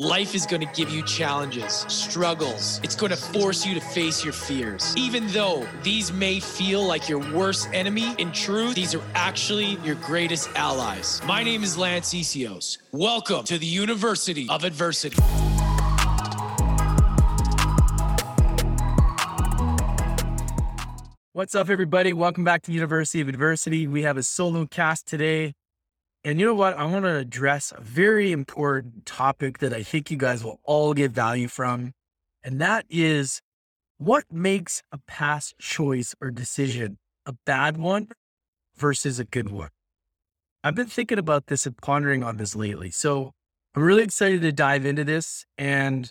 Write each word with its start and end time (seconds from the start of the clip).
Life 0.00 0.34
is 0.34 0.44
going 0.44 0.60
to 0.60 0.66
give 0.74 0.90
you 0.90 1.04
challenges, 1.04 1.86
struggles. 1.86 2.80
It's 2.82 2.96
going 2.96 3.10
to 3.10 3.16
force 3.16 3.64
you 3.64 3.74
to 3.74 3.80
face 3.80 4.24
your 4.24 4.32
fears. 4.32 4.92
Even 4.96 5.28
though 5.28 5.64
these 5.84 6.12
may 6.12 6.40
feel 6.40 6.84
like 6.84 7.08
your 7.08 7.20
worst 7.32 7.68
enemy, 7.72 8.12
in 8.18 8.32
truth, 8.32 8.74
these 8.74 8.92
are 8.96 9.02
actually 9.14 9.78
your 9.84 9.94
greatest 9.94 10.50
allies. 10.56 11.22
My 11.24 11.44
name 11.44 11.62
is 11.62 11.78
Lance 11.78 12.12
Essihos. 12.12 12.78
Welcome 12.90 13.44
to 13.44 13.56
the 13.56 13.66
University 13.66 14.48
of 14.50 14.64
Adversity. 14.64 15.22
What's 21.34 21.54
up, 21.54 21.70
everybody? 21.70 22.12
Welcome 22.12 22.42
back 22.42 22.62
to 22.62 22.72
University 22.72 23.20
of 23.20 23.28
Adversity. 23.28 23.86
We 23.86 24.02
have 24.02 24.16
a 24.16 24.24
solo 24.24 24.66
cast 24.66 25.06
today. 25.06 25.54
And 26.24 26.40
you 26.40 26.46
know 26.46 26.54
what? 26.54 26.76
I 26.78 26.84
want 26.84 27.04
to 27.04 27.16
address 27.16 27.72
a 27.76 27.82
very 27.82 28.32
important 28.32 29.04
topic 29.04 29.58
that 29.58 29.74
I 29.74 29.82
think 29.82 30.10
you 30.10 30.16
guys 30.16 30.42
will 30.42 30.58
all 30.64 30.94
get 30.94 31.10
value 31.10 31.48
from. 31.48 31.92
And 32.42 32.60
that 32.62 32.86
is 32.88 33.42
what 33.98 34.24
makes 34.32 34.82
a 34.90 34.98
past 35.06 35.54
choice 35.58 36.14
or 36.22 36.30
decision 36.30 36.98
a 37.26 37.34
bad 37.44 37.76
one 37.76 38.08
versus 38.74 39.18
a 39.18 39.24
good 39.24 39.50
one? 39.50 39.68
I've 40.62 40.74
been 40.74 40.86
thinking 40.86 41.18
about 41.18 41.48
this 41.48 41.66
and 41.66 41.76
pondering 41.76 42.22
on 42.22 42.38
this 42.38 42.56
lately. 42.56 42.90
So 42.90 43.32
I'm 43.74 43.82
really 43.82 44.02
excited 44.02 44.40
to 44.42 44.52
dive 44.52 44.86
into 44.86 45.04
this 45.04 45.44
and 45.58 46.10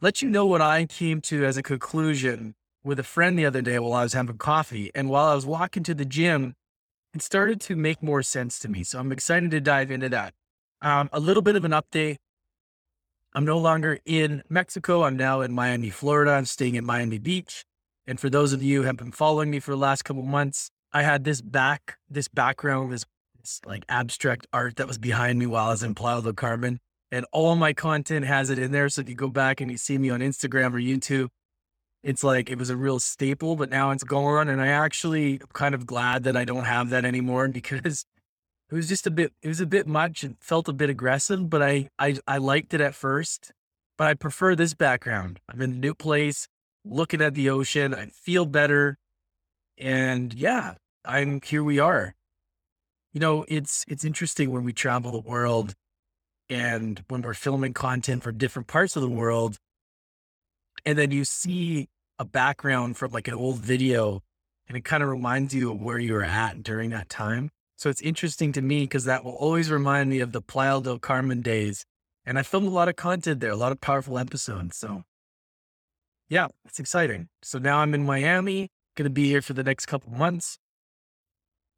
let 0.00 0.20
you 0.20 0.28
know 0.28 0.46
what 0.46 0.60
I 0.60 0.86
came 0.86 1.20
to 1.22 1.44
as 1.44 1.56
a 1.56 1.62
conclusion 1.62 2.54
with 2.82 2.98
a 2.98 3.04
friend 3.04 3.38
the 3.38 3.46
other 3.46 3.62
day 3.62 3.78
while 3.78 3.92
I 3.92 4.02
was 4.02 4.14
having 4.14 4.36
coffee. 4.36 4.90
And 4.96 5.08
while 5.08 5.26
I 5.26 5.34
was 5.34 5.46
walking 5.46 5.84
to 5.84 5.94
the 5.94 6.04
gym, 6.04 6.54
it 7.14 7.22
started 7.22 7.60
to 7.62 7.76
make 7.76 8.02
more 8.02 8.22
sense 8.22 8.58
to 8.60 8.68
me. 8.68 8.82
So 8.82 8.98
I'm 8.98 9.12
excited 9.12 9.50
to 9.52 9.60
dive 9.60 9.90
into 9.90 10.08
that. 10.08 10.34
Um, 10.82 11.08
a 11.12 11.20
little 11.20 11.42
bit 11.42 11.56
of 11.56 11.64
an 11.64 11.70
update. 11.70 12.16
I'm 13.34 13.44
no 13.44 13.58
longer 13.58 13.98
in 14.04 14.42
Mexico. 14.48 15.04
I'm 15.04 15.16
now 15.16 15.40
in 15.40 15.52
Miami, 15.52 15.90
Florida. 15.90 16.32
I'm 16.32 16.44
staying 16.44 16.74
in 16.74 16.84
Miami 16.84 17.18
Beach. 17.18 17.64
And 18.06 18.20
for 18.20 18.28
those 18.28 18.52
of 18.52 18.62
you 18.62 18.80
who 18.80 18.86
have 18.86 18.96
been 18.96 19.12
following 19.12 19.50
me 19.50 19.60
for 19.60 19.70
the 19.70 19.76
last 19.76 20.02
couple 20.04 20.22
months, 20.22 20.70
I 20.92 21.02
had 21.02 21.24
this 21.24 21.40
back, 21.40 21.98
this 22.08 22.28
background, 22.28 22.92
this, 22.92 23.04
this 23.40 23.60
like 23.64 23.84
abstract 23.88 24.46
art 24.52 24.76
that 24.76 24.86
was 24.86 24.98
behind 24.98 25.38
me 25.38 25.46
while 25.46 25.68
I 25.68 25.70
was 25.70 25.82
in 25.82 25.94
Playa 25.94 26.22
del 26.22 26.32
Carmen. 26.32 26.80
And 27.10 27.24
all 27.32 27.56
my 27.56 27.72
content 27.72 28.26
has 28.26 28.50
it 28.50 28.58
in 28.58 28.72
there. 28.72 28.88
So 28.88 29.02
if 29.02 29.08
you 29.08 29.14
go 29.14 29.28
back 29.28 29.60
and 29.60 29.70
you 29.70 29.76
see 29.76 29.98
me 29.98 30.10
on 30.10 30.20
Instagram 30.20 30.74
or 30.74 30.78
YouTube, 30.78 31.28
it's 32.04 32.22
like 32.22 32.50
it 32.50 32.58
was 32.58 32.68
a 32.68 32.76
real 32.76 33.00
staple, 33.00 33.56
but 33.56 33.70
now 33.70 33.90
it's 33.90 34.04
gone. 34.04 34.48
And 34.48 34.60
I 34.60 34.68
actually 34.68 35.40
kind 35.54 35.74
of 35.74 35.86
glad 35.86 36.24
that 36.24 36.36
I 36.36 36.44
don't 36.44 36.64
have 36.64 36.90
that 36.90 37.04
anymore 37.04 37.48
because 37.60 38.04
it 38.70 38.74
was 38.74 38.88
just 38.88 39.06
a 39.06 39.10
bit, 39.10 39.32
it 39.42 39.48
was 39.48 39.60
a 39.60 39.66
bit 39.66 39.86
much. 39.86 40.22
It 40.22 40.36
felt 40.38 40.68
a 40.68 40.72
bit 40.72 40.90
aggressive, 40.90 41.48
but 41.48 41.62
I, 41.62 41.88
I, 41.98 42.18
I 42.28 42.38
liked 42.38 42.74
it 42.74 42.82
at 42.82 42.94
first, 42.94 43.52
but 43.96 44.06
I 44.06 44.14
prefer 44.14 44.54
this 44.54 44.74
background. 44.74 45.40
I'm 45.48 45.62
in 45.62 45.72
a 45.72 45.76
new 45.76 45.94
place, 45.94 46.46
looking 46.84 47.22
at 47.22 47.34
the 47.34 47.48
ocean. 47.48 47.94
I 47.94 48.06
feel 48.06 48.44
better. 48.44 48.98
And 49.78 50.34
yeah, 50.34 50.74
I'm 51.06 51.40
here 51.40 51.64
we 51.64 51.78
are. 51.78 52.14
You 53.14 53.20
know, 53.20 53.46
it's, 53.48 53.84
it's 53.88 54.04
interesting 54.04 54.50
when 54.50 54.64
we 54.64 54.72
travel 54.74 55.10
the 55.10 55.20
world 55.20 55.74
and 56.50 57.02
when 57.08 57.22
we're 57.22 57.32
filming 57.32 57.72
content 57.72 58.22
for 58.22 58.32
different 58.32 58.68
parts 58.68 58.94
of 58.94 59.02
the 59.02 59.08
world 59.08 59.56
and 60.84 60.98
then 60.98 61.10
you 61.10 61.24
see 61.24 61.88
a 62.18 62.24
background 62.24 62.96
from 62.96 63.12
like 63.12 63.28
an 63.28 63.34
old 63.34 63.58
video 63.58 64.22
and 64.68 64.76
it 64.76 64.84
kind 64.84 65.02
of 65.02 65.08
reminds 65.08 65.54
you 65.54 65.72
of 65.72 65.80
where 65.80 65.98
you 65.98 66.14
were 66.14 66.24
at 66.24 66.62
during 66.62 66.90
that 66.90 67.08
time. 67.08 67.50
So 67.76 67.90
it's 67.90 68.00
interesting 68.00 68.52
to 68.52 68.62
me 68.62 68.84
because 68.84 69.04
that 69.04 69.24
will 69.24 69.32
always 69.32 69.70
remind 69.70 70.10
me 70.10 70.20
of 70.20 70.32
the 70.32 70.40
Playa 70.40 70.80
del 70.80 70.98
Carmen 70.98 71.42
days. 71.42 71.84
And 72.24 72.38
I 72.38 72.42
filmed 72.42 72.66
a 72.66 72.70
lot 72.70 72.88
of 72.88 72.96
content 72.96 73.40
there, 73.40 73.50
a 73.50 73.56
lot 73.56 73.72
of 73.72 73.80
powerful 73.80 74.18
episodes. 74.18 74.76
So 74.76 75.02
yeah, 76.28 76.48
it's 76.64 76.80
exciting. 76.80 77.28
So 77.42 77.58
now 77.58 77.78
I'm 77.78 77.94
in 77.94 78.06
Miami, 78.06 78.68
going 78.96 79.04
to 79.04 79.10
be 79.10 79.28
here 79.28 79.42
for 79.42 79.52
the 79.52 79.64
next 79.64 79.86
couple 79.86 80.12
months. 80.12 80.58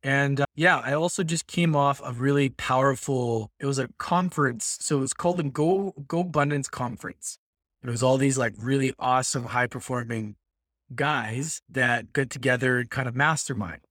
And 0.03 0.41
uh, 0.41 0.47
yeah, 0.55 0.78
I 0.78 0.93
also 0.93 1.25
just 1.25 1.49
came 1.49 1.75
off 1.75 2.00
a 2.05 2.12
really 2.12 2.50
powerful, 2.50 3.50
it 3.59 3.66
was 3.66 3.78
a 3.78 3.89
conference. 3.99 4.78
So 4.81 5.03
it's 5.03 5.15
called 5.15 5.39
the 5.39 5.44
Go, 5.44 5.94
Go 6.06 6.21
Abundance 6.21 6.69
Conference. 6.69 7.39
It 7.86 7.91
was 7.91 8.02
all 8.02 8.19
these 8.19 8.36
like 8.36 8.54
really 8.58 8.92
awesome, 8.98 9.44
high 9.44 9.69
performing 9.69 10.36
guys 10.94 11.62
that 11.69 12.12
got 12.12 12.30
together 12.30 12.78
and 12.78 12.91
kind 12.91 13.08
of 13.08 13.14
mastermind. 13.14 13.82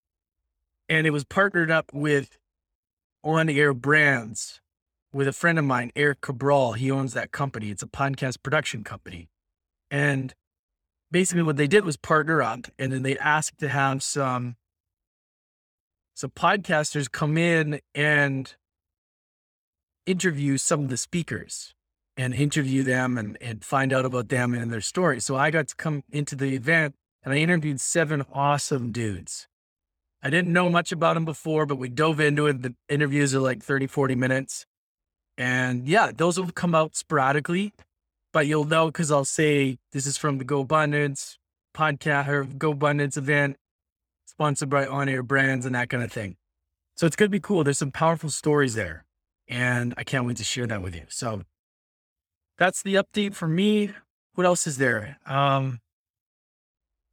And 0.89 1.07
it 1.07 1.11
was 1.11 1.23
partnered 1.23 1.71
up 1.71 1.91
with 1.93 2.37
on 3.23 3.49
air 3.49 3.73
brands 3.73 4.61
with 5.13 5.27
a 5.27 5.33
friend 5.33 5.57
of 5.57 5.65
mine, 5.65 5.91
Eric 5.95 6.21
Cabral. 6.21 6.73
He 6.73 6.91
owns 6.91 7.13
that 7.13 7.31
company. 7.31 7.69
It's 7.69 7.83
a 7.83 7.87
podcast 7.87 8.43
production 8.43 8.83
company. 8.83 9.29
And 9.89 10.33
basically 11.09 11.43
what 11.43 11.55
they 11.55 11.67
did 11.67 11.85
was 11.85 11.95
partner 11.95 12.41
up 12.41 12.67
and 12.77 12.91
then 12.91 13.03
they 13.03 13.17
asked 13.17 13.59
to 13.59 13.69
have 13.69 14.03
some 14.03 14.57
some 16.13 16.31
podcasters 16.31 17.09
come 17.09 17.37
in 17.37 17.79
and 17.93 18.55
interview 20.05 20.57
some 20.57 20.81
of 20.83 20.89
the 20.89 20.97
speakers 20.97 21.73
and 22.17 22.33
interview 22.33 22.83
them 22.83 23.17
and, 23.17 23.37
and 23.41 23.63
find 23.63 23.91
out 23.91 24.05
about 24.05 24.29
them 24.29 24.53
and 24.53 24.71
their 24.71 24.81
story. 24.81 25.19
So 25.19 25.35
I 25.35 25.51
got 25.51 25.67
to 25.67 25.75
come 25.75 26.03
into 26.09 26.35
the 26.35 26.55
event 26.55 26.95
and 27.23 27.33
I 27.33 27.37
interviewed 27.37 27.81
seven 27.81 28.23
awesome 28.31 28.91
dudes. 28.91 29.47
I 30.23 30.29
didn't 30.29 30.53
know 30.53 30.69
much 30.69 30.91
about 30.91 31.15
them 31.15 31.25
before, 31.25 31.65
but 31.65 31.75
we 31.75 31.89
dove 31.89 32.19
into 32.19 32.47
it. 32.47 32.61
The 32.61 32.73
interviews 32.89 33.35
are 33.35 33.39
like 33.39 33.61
30, 33.61 33.87
40 33.87 34.15
minutes. 34.15 34.65
And 35.37 35.87
yeah, 35.87 36.11
those 36.15 36.39
will 36.39 36.49
come 36.51 36.73
out 36.73 36.95
sporadically, 36.95 37.73
but 38.31 38.47
you'll 38.47 38.63
know 38.63 38.87
because 38.87 39.11
I'll 39.11 39.25
say 39.25 39.77
this 39.91 40.07
is 40.07 40.17
from 40.17 40.37
the 40.37 40.45
Go 40.45 40.61
Abundance 40.61 41.37
podcast 41.75 42.27
or 42.27 42.45
Go 42.45 42.71
Abundance 42.71 43.17
event, 43.17 43.57
sponsored 44.25 44.69
by 44.69 44.87
On 44.87 45.09
Air 45.09 45.21
Brands 45.23 45.65
and 45.65 45.75
that 45.75 45.89
kind 45.89 46.03
of 46.03 46.11
thing. 46.11 46.37
So 46.95 47.05
it's 47.05 47.17
going 47.17 47.27
to 47.27 47.31
be 47.31 47.41
cool. 47.41 47.63
There's 47.63 47.77
some 47.77 47.91
powerful 47.91 48.29
stories 48.29 48.75
there. 48.75 49.03
And 49.47 49.93
I 49.97 50.03
can't 50.03 50.25
wait 50.25 50.37
to 50.37 50.43
share 50.43 50.65
that 50.67 50.81
with 50.81 50.95
you. 50.95 51.03
So 51.09 51.43
that's 52.57 52.81
the 52.81 52.95
update 52.95 53.35
for 53.35 53.47
me. 53.47 53.91
What 54.35 54.45
else 54.45 54.67
is 54.67 54.77
there? 54.77 55.17
Um, 55.25 55.79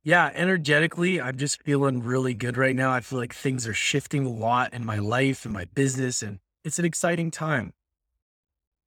yeah, 0.05 0.31
energetically, 0.35 1.21
I'm 1.21 1.37
just 1.37 1.63
feeling 1.63 2.03
really 2.03 2.35
good 2.35 2.57
right 2.57 2.75
now. 2.75 2.91
I 2.91 3.01
feel 3.01 3.19
like 3.19 3.33
things 3.33 3.67
are 3.69 3.75
shifting 3.75 4.27
a 4.27 4.31
lot 4.31 4.75
in 4.75 4.85
my 4.85 4.99
life 4.99 5.45
and 5.45 5.55
my 5.55 5.67
business, 5.67 6.23
and 6.23 6.41
it's 6.65 6.79
an 6.79 6.85
exciting 6.85 7.31
time. 7.31 7.73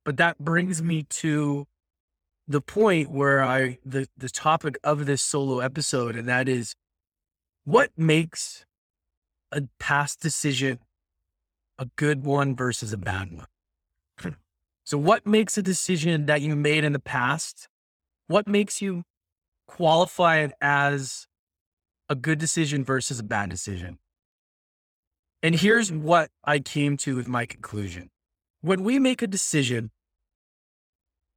But 0.03 0.17
that 0.17 0.39
brings 0.39 0.83
me 0.83 1.03
to 1.03 1.67
the 2.47 2.61
point 2.61 3.09
where 3.09 3.41
I 3.43 3.79
the 3.85 4.07
the 4.17 4.29
topic 4.29 4.77
of 4.83 5.05
this 5.05 5.21
solo 5.21 5.59
episode, 5.59 6.15
and 6.17 6.27
that 6.27 6.49
is 6.49 6.75
what 7.63 7.91
makes 7.97 8.65
a 9.51 9.63
past 9.79 10.19
decision 10.19 10.79
a 11.77 11.87
good 11.95 12.25
one 12.25 12.55
versus 12.55 12.93
a 12.93 12.97
bad 12.97 13.31
one. 13.31 13.47
So, 14.85 14.99
what 14.99 15.25
makes 15.25 15.57
a 15.57 15.63
decision 15.63 16.27
that 16.27 16.41
you 16.41 16.55
made 16.55 16.83
in 16.83 16.93
the 16.93 16.99
past? 16.99 17.67
What 18.27 18.47
makes 18.47 18.83
you 18.83 19.03
qualify 19.67 20.37
it 20.37 20.53
as 20.61 21.25
a 22.07 22.13
good 22.13 22.37
decision 22.37 22.85
versus 22.85 23.19
a 23.19 23.23
bad 23.23 23.49
decision? 23.49 23.97
And 25.41 25.55
here's 25.55 25.91
what 25.91 26.29
I 26.43 26.59
came 26.59 26.97
to 26.97 27.15
with 27.15 27.27
my 27.27 27.47
conclusion. 27.47 28.09
When 28.61 28.83
we 28.83 28.99
make 28.99 29.23
a 29.23 29.27
decision, 29.27 29.89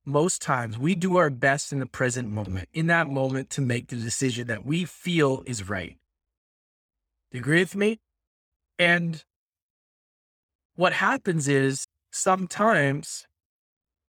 most 0.05 0.43
times 0.43 0.79
we 0.79 0.95
do 0.95 1.17
our 1.17 1.31
best 1.31 1.73
in 1.73 1.79
the 1.79 1.87
present 1.87 2.31
moment, 2.31 2.69
in 2.75 2.87
that 2.89 3.09
moment 3.09 3.49
to 3.51 3.63
make 3.63 3.89
the 3.89 3.97
decision 3.97 4.47
that 4.49 4.67
we 4.67 4.85
feel 4.85 5.43
is 5.47 5.69
right. 5.69 5.97
Do 7.31 7.39
you 7.39 7.41
agree 7.41 7.61
with 7.61 7.77
me? 7.77 7.99
And 8.79 9.25
what 10.75 10.95
happens 10.95 11.49
is 11.49 11.87
sometimes 12.11 13.28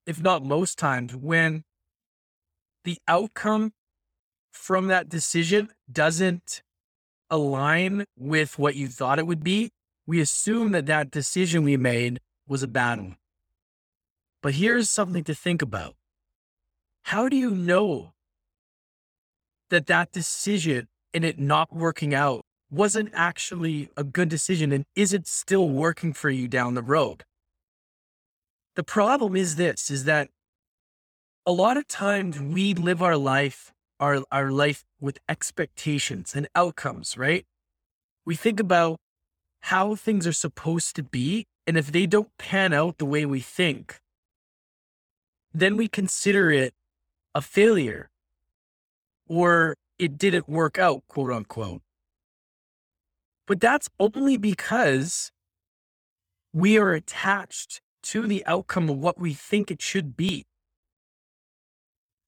if 0.06 0.22
not 0.22 0.44
most 0.44 0.78
times, 0.78 1.16
when 1.16 1.64
the 2.84 2.98
outcome 3.08 3.74
from 4.52 4.88
that 4.88 5.10
decision 5.10 5.70
doesn't 5.92 6.62
align 7.30 8.06
with 8.18 8.60
what 8.60 8.76
you 8.76 8.88
thought 8.88 9.20
it 9.20 9.28
would 9.28 9.44
be, 9.44 9.70
we 10.08 10.22
assume 10.22 10.72
that 10.72 10.86
that 10.86 11.12
decision 11.12 11.64
we 11.64 11.78
made 11.78 12.20
was 12.48 12.62
a 12.62 12.68
bad 12.68 13.00
one. 13.00 13.18
But 14.42 14.54
here's 14.54 14.90
something 14.90 15.24
to 15.24 15.34
think 15.34 15.62
about. 15.62 15.96
How 17.04 17.28
do 17.28 17.36
you 17.36 17.50
know 17.50 18.14
that 19.70 19.88
that 19.88 20.12
decision 20.12 20.88
and 21.14 21.26
it 21.26 21.40
not 21.40 21.74
working 21.74 22.14
out 22.14 22.42
wasn't 22.70 23.10
actually 23.14 23.90
a 23.98 24.04
good 24.04 24.30
decision? 24.30 24.72
And 24.72 24.86
is 24.96 25.14
it 25.14 25.28
still 25.28 25.70
working 25.70 26.14
for 26.14 26.30
you 26.30 26.48
down 26.48 26.76
the 26.76 26.84
road? 26.84 27.24
The 28.76 28.84
problem 28.84 29.36
is 29.36 29.56
this 29.56 29.90
is 29.90 30.04
that 30.04 30.30
a 31.46 31.52
lot 31.52 31.78
of 31.78 31.88
times 31.88 32.40
we 32.40 32.74
live 32.74 33.02
our 33.02 33.18
life 33.18 33.72
our 34.00 34.24
our 34.32 34.52
life 34.52 34.84
with 35.00 35.20
expectations 35.30 36.36
and 36.36 36.48
outcomes, 36.54 37.18
right? 37.18 37.46
We 38.26 38.36
think 38.36 38.60
about 38.60 38.98
how 39.62 39.96
things 39.96 40.28
are 40.28 40.34
supposed 40.34 40.96
to 40.98 41.04
be 41.04 41.46
and 41.66 41.78
if 41.78 41.92
they 41.92 42.06
don't 42.06 42.30
pan 42.38 42.74
out 42.74 42.98
the 42.98 43.06
way 43.06 43.26
we 43.26 43.40
think, 43.40 44.00
then 45.54 45.78
we 45.78 45.88
consider 45.88 46.52
it 46.52 46.74
a 47.34 47.42
failure 47.42 48.10
or 49.28 49.76
it 49.98 50.18
didn't 50.18 50.50
work 50.50 50.78
out, 50.78 51.04
quote 51.08 51.32
unquote. 51.32 51.82
But 53.48 53.62
that's 53.62 53.90
only 54.00 54.38
because 54.38 55.32
we 56.54 56.78
are 56.78 56.92
attached 56.92 57.82
to 58.06 58.28
the 58.28 58.46
outcome 58.46 58.90
of 58.90 58.98
what 58.98 59.20
we 59.20 59.34
think 59.34 59.72
it 59.72 59.82
should 59.82 60.16
be. 60.16 60.46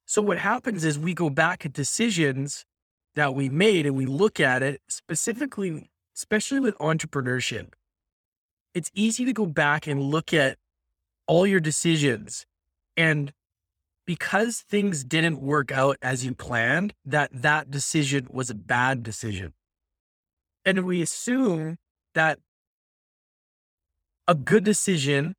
So 0.05 0.21
what 0.21 0.37
happens 0.37 0.83
is 0.83 0.97
we 0.97 1.13
go 1.13 1.29
back 1.29 1.65
at 1.65 1.73
decisions 1.73 2.65
that 3.15 3.35
we 3.35 3.49
made 3.49 3.85
and 3.85 3.95
we 3.95 4.05
look 4.05 4.39
at 4.39 4.63
it 4.63 4.81
specifically, 4.87 5.89
especially 6.15 6.59
with 6.59 6.77
entrepreneurship. 6.77 7.73
It's 8.73 8.91
easy 8.93 9.25
to 9.25 9.33
go 9.33 9.45
back 9.45 9.87
and 9.87 10.01
look 10.01 10.33
at 10.33 10.57
all 11.27 11.45
your 11.45 11.59
decisions 11.59 12.45
and 12.95 13.33
because 14.05 14.61
things 14.61 15.03
didn't 15.03 15.41
work 15.41 15.71
out 15.71 15.97
as 16.01 16.25
you 16.25 16.33
planned, 16.33 16.93
that 17.05 17.29
that 17.33 17.69
decision 17.69 18.27
was 18.31 18.49
a 18.49 18.55
bad 18.55 19.03
decision. 19.03 19.53
And 20.63 20.85
we 20.85 21.01
assume 21.01 21.77
that 22.15 22.39
a 24.27 24.33
good 24.33 24.63
decision 24.63 25.35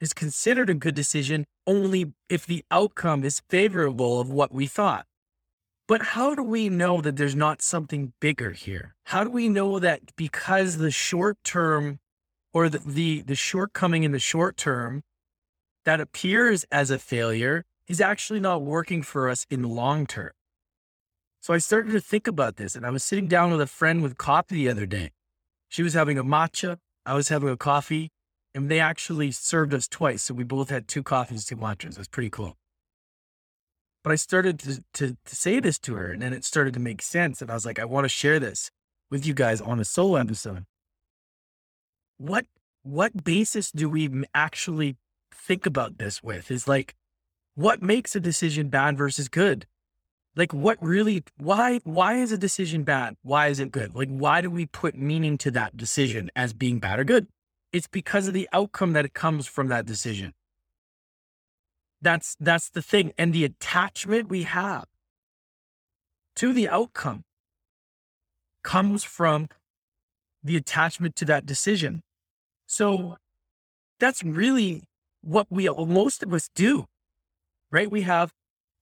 is 0.00 0.12
considered 0.12 0.70
a 0.70 0.74
good 0.74 0.94
decision 0.94 1.44
only 1.66 2.12
if 2.28 2.46
the 2.46 2.64
outcome 2.70 3.24
is 3.24 3.42
favorable 3.48 4.20
of 4.20 4.30
what 4.30 4.52
we 4.52 4.66
thought. 4.66 5.06
But 5.86 6.02
how 6.02 6.34
do 6.34 6.42
we 6.42 6.68
know 6.68 7.00
that 7.00 7.16
there's 7.16 7.34
not 7.34 7.62
something 7.62 8.12
bigger 8.20 8.50
here? 8.50 8.94
How 9.04 9.24
do 9.24 9.30
we 9.30 9.48
know 9.48 9.78
that 9.78 10.14
because 10.16 10.76
the 10.76 10.90
short 10.90 11.38
term 11.44 11.98
or 12.52 12.68
the, 12.68 12.78
the, 12.78 13.22
the 13.22 13.34
shortcoming 13.34 14.02
in 14.02 14.12
the 14.12 14.18
short 14.18 14.56
term 14.56 15.02
that 15.84 16.00
appears 16.00 16.66
as 16.70 16.90
a 16.90 16.98
failure 16.98 17.64
is 17.86 18.00
actually 18.00 18.40
not 18.40 18.62
working 18.62 19.02
for 19.02 19.30
us 19.30 19.46
in 19.50 19.62
the 19.62 19.68
long 19.68 20.06
term? 20.06 20.32
So 21.40 21.54
I 21.54 21.58
started 21.58 21.92
to 21.92 22.00
think 22.00 22.26
about 22.26 22.56
this 22.56 22.74
and 22.74 22.84
I 22.84 22.90
was 22.90 23.02
sitting 23.02 23.26
down 23.26 23.50
with 23.50 23.60
a 23.60 23.66
friend 23.66 24.02
with 24.02 24.18
coffee 24.18 24.56
the 24.56 24.68
other 24.68 24.86
day. 24.86 25.12
She 25.68 25.82
was 25.82 25.94
having 25.94 26.18
a 26.18 26.24
matcha. 26.24 26.76
I 27.06 27.14
was 27.14 27.30
having 27.30 27.48
a 27.48 27.56
coffee 27.56 28.10
and 28.58 28.68
they 28.68 28.80
actually 28.80 29.30
served 29.30 29.72
us 29.72 29.86
twice. 29.86 30.24
So 30.24 30.34
we 30.34 30.42
both 30.42 30.68
had 30.68 30.88
two 30.88 31.04
coffees, 31.04 31.46
two 31.46 31.54
matchas. 31.54 31.92
It 31.92 31.98
was 31.98 32.08
pretty 32.08 32.28
cool. 32.28 32.56
But 34.02 34.10
I 34.10 34.16
started 34.16 34.58
to, 34.58 34.82
to, 34.94 35.16
to 35.24 35.36
say 35.36 35.60
this 35.60 35.78
to 35.78 35.94
her 35.94 36.10
and 36.10 36.20
then 36.20 36.32
it 36.32 36.44
started 36.44 36.74
to 36.74 36.80
make 36.80 37.00
sense. 37.00 37.40
And 37.40 37.52
I 37.52 37.54
was 37.54 37.64
like, 37.64 37.78
I 37.78 37.84
want 37.84 38.04
to 38.04 38.08
share 38.08 38.40
this 38.40 38.72
with 39.12 39.24
you 39.24 39.32
guys 39.32 39.60
on 39.60 39.78
a 39.78 39.84
solo 39.84 40.16
episode. 40.16 40.64
What, 42.16 42.46
what 42.82 43.22
basis 43.22 43.70
do 43.70 43.88
we 43.88 44.10
actually 44.34 44.96
think 45.32 45.64
about 45.64 45.98
this 45.98 46.20
with 46.20 46.50
is 46.50 46.66
like, 46.66 46.96
what 47.54 47.80
makes 47.80 48.16
a 48.16 48.20
decision 48.20 48.70
bad 48.70 48.98
versus 48.98 49.28
good? 49.28 49.66
like 50.36 50.52
what 50.52 50.80
really 50.80 51.24
why 51.38 51.80
why 51.82 52.16
is 52.16 52.30
a 52.30 52.38
decision 52.38 52.84
bad 52.84 53.16
why 53.22 53.48
is 53.48 53.58
it 53.58 53.72
good 53.72 53.94
like 53.94 54.10
why 54.10 54.40
do 54.42 54.50
we 54.50 54.66
put 54.66 54.94
meaning 54.94 55.38
to 55.38 55.50
that 55.50 55.76
decision 55.76 56.30
as 56.36 56.52
being 56.52 56.78
bad 56.78 57.00
or 57.00 57.04
good 57.04 57.26
it's 57.72 57.86
because 57.86 58.28
of 58.28 58.34
the 58.34 58.48
outcome 58.52 58.92
that 58.92 59.04
it 59.04 59.14
comes 59.14 59.46
from 59.46 59.68
that 59.68 59.86
decision 59.86 60.32
that's 62.00 62.36
that's 62.40 62.70
the 62.70 62.82
thing 62.82 63.12
and 63.18 63.32
the 63.32 63.44
attachment 63.44 64.28
we 64.28 64.42
have 64.44 64.86
to 66.34 66.52
the 66.52 66.68
outcome 66.68 67.24
comes 68.62 69.04
from 69.04 69.48
the 70.42 70.56
attachment 70.56 71.16
to 71.16 71.24
that 71.24 71.44
decision 71.44 72.02
so 72.66 73.16
that's 73.98 74.22
really 74.22 74.84
what 75.22 75.46
we 75.50 75.68
most 75.68 76.22
of 76.22 76.32
us 76.32 76.48
do 76.54 76.86
right 77.70 77.90
we 77.90 78.02
have 78.02 78.32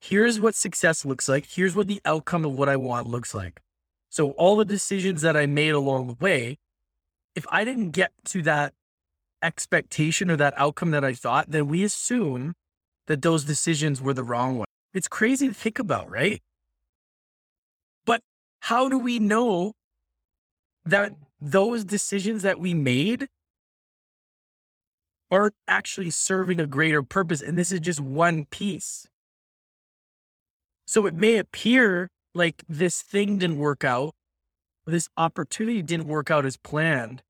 here's 0.01 0.41
what 0.41 0.55
success 0.55 1.05
looks 1.05 1.29
like. 1.29 1.47
Here's 1.47 1.75
what 1.75 1.87
the 1.87 2.01
outcome 2.05 2.45
of 2.45 2.53
what 2.53 2.69
I 2.69 2.77
want 2.77 3.07
looks 3.07 3.35
like. 3.35 3.61
So 4.09 4.31
all 4.33 4.57
the 4.57 4.65
decisions 4.65 5.23
that 5.23 5.37
I 5.37 5.47
made 5.47 5.71
along 5.71 6.07
the 6.07 6.17
way, 6.21 6.59
if 7.37 7.47
I 7.51 7.65
didn't 7.65 7.91
get 7.91 8.11
to 8.27 8.43
that 8.43 8.73
expectation 9.43 10.31
or 10.31 10.37
that 10.37 10.55
outcome 10.57 10.91
that 10.91 11.05
I 11.05 11.13
thought, 11.13 11.51
then 11.51 11.69
we 11.69 11.85
assume 11.85 12.55
that 13.07 13.23
those 13.23 13.45
decisions 13.45 14.01
were 14.01 14.15
the 14.15 14.25
wrong 14.25 14.59
one. 14.59 14.67
It's 14.95 15.07
crazy 15.07 15.49
to 15.49 15.55
think 15.55 15.79
about, 15.79 16.11
right? 16.11 16.43
But 18.07 18.23
how 18.61 18.89
do 18.89 18.99
we 18.99 19.19
know 19.19 19.73
that 20.85 21.13
those 21.41 21.85
decisions 21.85 22.43
that 22.43 22.59
we 22.59 22.73
made 22.73 23.29
are 25.31 25.53
actually 25.69 26.11
serving 26.11 26.59
a 26.59 26.67
greater 26.67 27.03
purpose? 27.03 27.43
And 27.43 27.59
this 27.59 27.71
is 27.71 27.81
just 27.81 28.01
one 28.01 28.47
piece. 28.47 29.07
So 30.87 31.05
it 31.07 31.15
may 31.15 31.37
appear 31.37 32.09
like 32.35 32.65
this 32.69 33.03
thing 33.03 33.39
didn't 33.39 33.59
work 33.59 33.85
out, 33.85 34.15
this 34.87 35.09
opportunity 35.17 35.83
didn't 35.83 36.07
work 36.07 36.31
out 36.31 36.47
as 36.47 36.57
planned. 36.57 37.23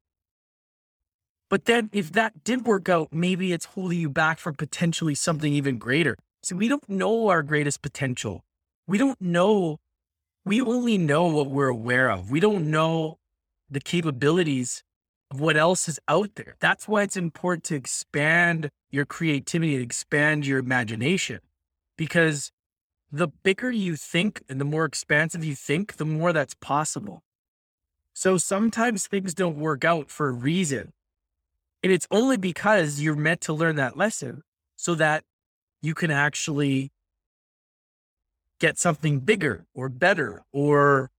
But 1.48 1.66
then 1.66 1.90
if 1.92 2.12
that 2.12 2.44
did 2.44 2.66
work 2.66 2.88
out, 2.88 3.12
maybe 3.12 3.52
it's 3.52 3.66
holding 3.66 4.00
you 4.00 4.10
back 4.10 4.38
from 4.38 4.54
potentially 4.54 5.14
something 5.14 5.52
even 5.52 5.78
greater. 5.78 6.16
So 6.42 6.56
we 6.56 6.68
don't 6.68 6.88
know 6.88 7.28
our 7.28 7.42
greatest 7.42 7.82
potential. 7.82 8.44
We 8.86 8.98
don't 8.98 9.20
know, 9.20 9.78
we 10.44 10.60
only 10.60 10.98
know 10.98 11.26
what 11.26 11.50
we're 11.50 11.68
aware 11.68 12.10
of. 12.10 12.30
We 12.30 12.40
don't 12.40 12.70
know 12.70 13.18
the 13.70 13.80
capabilities 13.80 14.82
of 15.30 15.40
what 15.40 15.56
else 15.56 15.88
is 15.88 15.98
out 16.06 16.36
there. 16.36 16.54
That's 16.60 16.86
why 16.86 17.02
it's 17.02 17.16
important 17.16 17.64
to 17.64 17.74
expand 17.74 18.70
your 18.90 19.04
creativity, 19.04 19.74
and 19.74 19.84
expand 19.84 20.46
your 20.46 20.58
imagination, 20.58 21.40
because 21.98 22.52
the 23.10 23.28
bigger 23.28 23.70
you 23.70 23.96
think 23.96 24.42
and 24.48 24.60
the 24.60 24.64
more 24.64 24.84
expansive 24.84 25.44
you 25.44 25.54
think, 25.54 25.96
the 25.96 26.04
more 26.04 26.32
that's 26.32 26.54
possible. 26.54 27.22
So 28.14 28.38
sometimes 28.38 29.06
things 29.06 29.34
don't 29.34 29.58
work 29.58 29.84
out 29.84 30.10
for 30.10 30.28
a 30.28 30.32
reason. 30.32 30.92
And 31.82 31.92
it's 31.92 32.06
only 32.10 32.36
because 32.36 33.00
you're 33.00 33.16
meant 33.16 33.40
to 33.42 33.52
learn 33.52 33.76
that 33.76 33.96
lesson 33.96 34.42
so 34.76 34.94
that 34.96 35.24
you 35.82 35.94
can 35.94 36.10
actually 36.10 36.90
get 38.58 38.78
something 38.78 39.20
bigger 39.20 39.66
or 39.74 39.88
better 39.88 40.42
or 40.52 41.10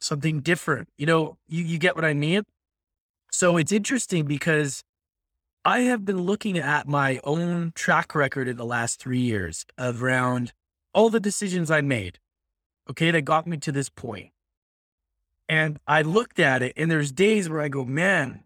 something 0.00 0.40
different. 0.40 0.88
You 0.98 1.06
know, 1.06 1.38
you, 1.48 1.64
you 1.64 1.78
get 1.78 1.96
what 1.96 2.04
I 2.04 2.14
mean? 2.14 2.42
So 3.30 3.56
it's 3.56 3.72
interesting 3.72 4.26
because 4.26 4.82
I 5.64 5.80
have 5.80 6.04
been 6.04 6.22
looking 6.22 6.58
at 6.58 6.86
my 6.86 7.20
own 7.24 7.72
track 7.74 8.14
record 8.14 8.48
in 8.48 8.56
the 8.56 8.66
last 8.66 9.00
three 9.00 9.20
years 9.20 9.64
around 9.78 10.52
all 10.92 11.10
the 11.10 11.20
decisions 11.20 11.70
I 11.70 11.80
made, 11.80 12.18
okay, 12.90 13.10
that 13.10 13.22
got 13.22 13.46
me 13.46 13.56
to 13.56 13.72
this 13.72 13.88
point. 13.88 14.30
And 15.48 15.78
I 15.86 16.02
looked 16.02 16.38
at 16.38 16.62
it, 16.62 16.74
and 16.76 16.90
there's 16.90 17.12
days 17.12 17.48
where 17.48 17.60
I 17.60 17.68
go, 17.68 17.84
man, 17.84 18.44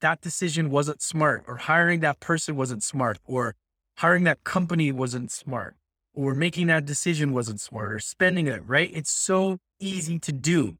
that 0.00 0.20
decision 0.20 0.70
wasn't 0.70 1.02
smart, 1.02 1.44
or 1.46 1.56
hiring 1.56 2.00
that 2.00 2.20
person 2.20 2.56
wasn't 2.56 2.82
smart, 2.82 3.18
or 3.24 3.54
hiring 3.98 4.24
that 4.24 4.44
company 4.44 4.92
wasn't 4.92 5.30
smart, 5.30 5.76
or 6.14 6.34
making 6.34 6.66
that 6.68 6.84
decision 6.84 7.32
wasn't 7.32 7.60
smart, 7.60 7.92
or 7.92 7.98
spending 7.98 8.46
it, 8.46 8.62
right? 8.66 8.90
It's 8.92 9.10
so 9.10 9.58
easy 9.78 10.18
to 10.18 10.32
do. 10.32 10.76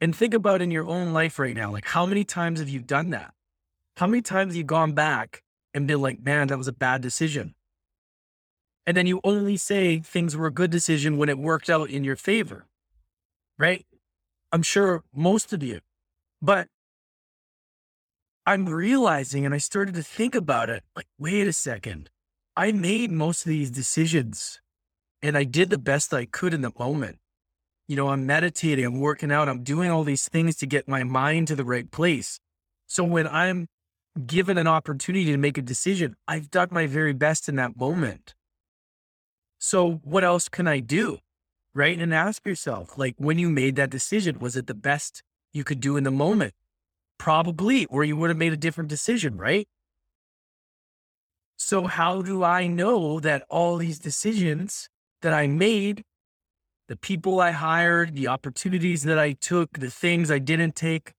And 0.00 0.14
think 0.14 0.34
about 0.34 0.60
in 0.60 0.70
your 0.70 0.86
own 0.86 1.12
life 1.12 1.38
right 1.38 1.54
now, 1.54 1.72
like 1.72 1.86
how 1.86 2.04
many 2.04 2.24
times 2.24 2.60
have 2.60 2.68
you 2.68 2.80
done 2.80 3.10
that? 3.10 3.32
How 3.96 4.06
many 4.06 4.22
times 4.22 4.52
have 4.52 4.56
you 4.56 4.64
gone 4.64 4.92
back 4.92 5.42
and 5.72 5.86
been 5.86 6.00
like, 6.00 6.22
man, 6.22 6.48
that 6.48 6.58
was 6.58 6.68
a 6.68 6.72
bad 6.72 7.00
decision? 7.00 7.54
And 8.86 8.96
then 8.96 9.06
you 9.06 9.20
only 9.24 9.56
say 9.56 10.00
things 10.00 10.36
were 10.36 10.46
a 10.46 10.52
good 10.52 10.70
decision 10.70 11.16
when 11.16 11.28
it 11.28 11.38
worked 11.38 11.70
out 11.70 11.88
in 11.88 12.04
your 12.04 12.16
favor, 12.16 12.66
right? 13.58 13.86
I'm 14.52 14.62
sure 14.62 15.02
most 15.14 15.52
of 15.52 15.62
you, 15.62 15.80
but 16.42 16.68
I'm 18.46 18.66
realizing, 18.66 19.46
and 19.46 19.54
I 19.54 19.58
started 19.58 19.94
to 19.94 20.02
think 20.02 20.34
about 20.34 20.68
it 20.68 20.82
like, 20.94 21.06
wait 21.18 21.46
a 21.46 21.52
second. 21.52 22.10
I 22.56 22.72
made 22.72 23.10
most 23.10 23.46
of 23.46 23.48
these 23.48 23.70
decisions 23.70 24.60
and 25.22 25.36
I 25.36 25.44
did 25.44 25.70
the 25.70 25.78
best 25.78 26.12
I 26.12 26.26
could 26.26 26.52
in 26.52 26.60
the 26.60 26.72
moment. 26.78 27.18
You 27.88 27.96
know, 27.96 28.08
I'm 28.08 28.26
meditating, 28.26 28.84
I'm 28.84 29.00
working 29.00 29.32
out, 29.32 29.48
I'm 29.48 29.62
doing 29.62 29.90
all 29.90 30.04
these 30.04 30.28
things 30.28 30.56
to 30.56 30.66
get 30.66 30.86
my 30.86 31.02
mind 31.02 31.48
to 31.48 31.56
the 31.56 31.64
right 31.64 31.90
place. 31.90 32.38
So 32.86 33.02
when 33.02 33.26
I'm 33.26 33.68
given 34.26 34.58
an 34.58 34.66
opportunity 34.66 35.24
to 35.32 35.36
make 35.38 35.58
a 35.58 35.62
decision, 35.62 36.14
I've 36.28 36.50
done 36.50 36.68
my 36.70 36.86
very 36.86 37.14
best 37.14 37.48
in 37.48 37.56
that 37.56 37.76
moment. 37.76 38.34
So 39.58 40.00
what 40.04 40.24
else 40.24 40.48
can 40.48 40.68
I 40.68 40.80
do? 40.80 41.18
Right. 41.74 41.98
And 41.98 42.14
ask 42.14 42.46
yourself, 42.46 42.96
like, 42.96 43.14
when 43.18 43.38
you 43.38 43.50
made 43.50 43.74
that 43.76 43.90
decision, 43.90 44.38
was 44.38 44.56
it 44.56 44.66
the 44.66 44.74
best 44.74 45.22
you 45.52 45.64
could 45.64 45.80
do 45.80 45.96
in 45.96 46.04
the 46.04 46.10
moment? 46.10 46.54
Probably, 47.18 47.86
or 47.86 48.04
you 48.04 48.16
would 48.16 48.30
have 48.30 48.36
made 48.36 48.52
a 48.52 48.56
different 48.56 48.90
decision, 48.90 49.36
right? 49.36 49.66
So, 51.56 51.86
how 51.86 52.22
do 52.22 52.44
I 52.44 52.66
know 52.66 53.20
that 53.20 53.44
all 53.48 53.76
these 53.76 53.98
decisions 53.98 54.88
that 55.22 55.32
I 55.32 55.46
made, 55.46 56.02
the 56.88 56.96
people 56.96 57.40
I 57.40 57.52
hired, 57.52 58.14
the 58.14 58.28
opportunities 58.28 59.04
that 59.04 59.18
I 59.18 59.32
took, 59.32 59.78
the 59.78 59.90
things 59.90 60.30
I 60.30 60.38
didn't 60.38 60.74
take, 60.74 61.12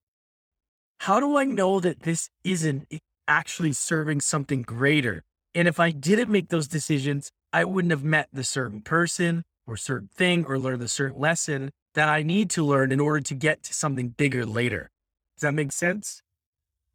how 1.00 1.20
do 1.20 1.38
I 1.38 1.46
know 1.46 1.80
that 1.80 2.02
this 2.02 2.30
isn't 2.44 2.88
actually 3.28 3.74
serving 3.74 4.22
something 4.22 4.62
greater? 4.62 5.24
And 5.54 5.68
if 5.68 5.80
I 5.80 5.92
didn't 5.92 6.30
make 6.30 6.50
those 6.50 6.68
decisions, 6.68 7.32
I 7.54 7.64
wouldn't 7.64 7.92
have 7.92 8.04
met 8.04 8.28
the 8.34 8.44
certain 8.44 8.82
person 8.82 9.44
or 9.66 9.78
certain 9.78 10.10
thing 10.14 10.46
or 10.46 10.60
learned 10.60 10.82
the 10.82 10.88
certain 10.88 11.20
lesson 11.20 11.72
that 11.94 12.10
I 12.10 12.24
need 12.24 12.50
to 12.52 12.66
learn 12.66 12.92
in 12.92 13.00
order 13.00 13.22
to 13.22 13.34
get 13.34 13.64
to 13.64 13.74
something 13.74 14.10
bigger 14.10 14.46
later. 14.46 14.90
Does 15.36 15.42
that 15.42 15.54
make 15.54 15.72
sense? 15.72 16.22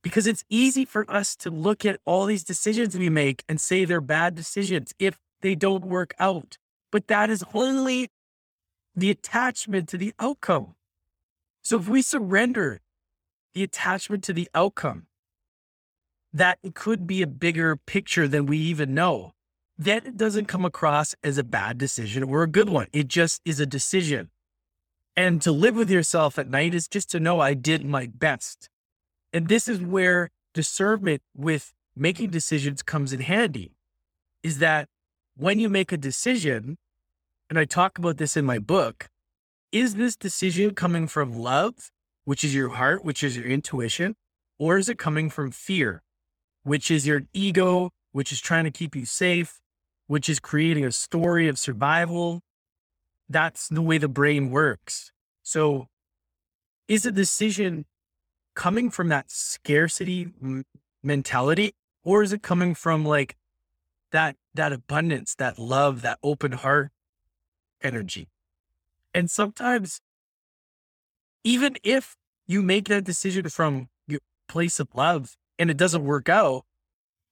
Because 0.03 0.27
it's 0.27 0.45
easy 0.49 0.85
for 0.85 1.11
us 1.11 1.37
to 1.37 1.51
look 1.51 1.85
at 1.85 2.01
all 2.05 2.25
these 2.25 2.45
decisions 2.45 2.97
we 2.97 3.11
make 3.11 3.45
and 3.49 3.61
say 3.61 3.85
they're 3.85 4.01
bad 4.01 4.35
decisions 4.35 4.95
if 4.99 5.19
they 5.43 5.55
don't 5.55 5.85
work 5.85 6.15
out. 6.19 6.57
But 6.91 7.07
that 7.09 7.29
is 7.31 7.45
only 7.53 8.09
the 8.97 9.11
attachment 9.11 9.89
to 9.91 9.99
the 9.99 10.15
outcome. 10.19 10.75
So 11.63 11.79
if 11.79 11.89
we 11.89 12.03
surrender 12.03 12.81
the 13.55 13.63
attachment 13.63 14.25
to 14.25 14.33
the 14.33 14.49
outcome, 14.55 15.07
that 16.33 16.59
it 16.63 16.75
could 16.75 17.07
be 17.07 17.23
a 17.23 17.27
bigger 17.27 17.77
picture 17.77 18.29
than 18.29 18.47
we 18.47 18.57
even 18.59 18.95
know, 18.95 19.33
then 19.77 20.03
it 20.07 20.17
doesn't 20.17 20.47
come 20.47 20.65
across 20.65 21.15
as 21.23 21.39
a 21.39 21.45
bad 21.45 21.77
decision 21.79 22.23
or 22.23 22.43
a 22.43 22.47
good 22.47 22.69
one. 22.69 22.87
It 22.93 23.09
just 23.09 23.41
is 23.45 23.61
a 23.61 23.67
decision. 23.67 24.31
And 25.21 25.43
to 25.43 25.53
live 25.53 25.77
with 25.77 25.91
yourself 25.91 26.39
at 26.39 26.49
night 26.49 26.75
is 26.75 26.89
just 26.89 27.11
to 27.11 27.21
know 27.21 27.41
I 27.41 27.53
did 27.53 27.85
my 27.85 28.07
best. 28.07 28.71
And 29.35 29.49
this 29.49 29.69
is 29.69 29.79
where 29.79 30.31
discernment 30.55 31.21
with 31.37 31.75
making 31.95 32.31
decisions 32.31 32.83
comes 32.83 33.13
in 33.13 33.21
handy 33.21 33.73
is 34.43 34.61
that 34.61 34.89
when 35.37 35.59
you 35.59 35.69
make 35.69 35.93
a 35.93 35.99
decision, 35.99 36.79
and 37.51 37.59
I 37.59 37.67
talk 37.67 37.99
about 37.99 38.17
this 38.17 38.35
in 38.35 38.47
my 38.47 38.59
book, 38.59 39.11
is 39.71 39.97
this 39.97 40.17
decision 40.17 40.75
coming 40.75 41.07
from 41.07 41.35
love, 41.35 41.91
which 42.25 42.43
is 42.43 42.55
your 42.55 42.71
heart, 42.71 43.05
which 43.05 43.23
is 43.23 43.37
your 43.37 43.45
intuition, 43.45 44.17
or 44.59 44.79
is 44.79 44.89
it 44.89 44.97
coming 44.97 45.29
from 45.29 45.51
fear, 45.51 46.03
which 46.63 46.91
is 46.91 47.07
your 47.07 47.25
ego, 47.35 47.91
which 48.13 48.33
is 48.33 48.41
trying 48.41 48.65
to 48.65 48.71
keep 48.71 48.97
you 48.97 49.05
safe, 49.05 49.61
which 50.07 50.31
is 50.31 50.41
creating 50.41 50.87
a 50.87 50.91
story 50.91 51.47
of 51.47 51.59
survival? 51.59 52.41
That's 53.31 53.69
the 53.69 53.81
way 53.81 53.97
the 53.97 54.09
brain 54.09 54.51
works. 54.51 55.13
So, 55.45 55.87
is 56.89 57.07
a 57.07 57.13
decision 57.13 57.87
coming 58.57 58.91
from 58.91 59.09
that 59.09 59.31
scarcity 59.31 60.33
m- 60.43 60.65
mentality, 61.01 61.73
or 62.03 62.25
is 62.25 62.33
it 62.33 62.43
coming 62.43 62.75
from 62.75 63.05
like 63.07 63.37
that 64.11 64.35
that 64.55 64.73
abundance, 64.73 65.37
that 65.37 65.61
love, 65.61 66.03
that 66.03 66.19
open 66.25 66.53
heart 66.53 66.91
energy? 67.81 68.27
And 69.15 69.31
sometimes, 69.31 70.01
even 71.45 71.77
if 71.85 72.17
you 72.49 72.63
make 72.63 72.89
that 72.89 73.05
decision 73.05 73.49
from 73.49 73.91
your 74.09 74.21
place 74.49 74.81
of 74.81 74.89
love 74.93 75.37
and 75.57 75.71
it 75.71 75.77
doesn't 75.77 76.05
work 76.05 76.29
out, 76.29 76.65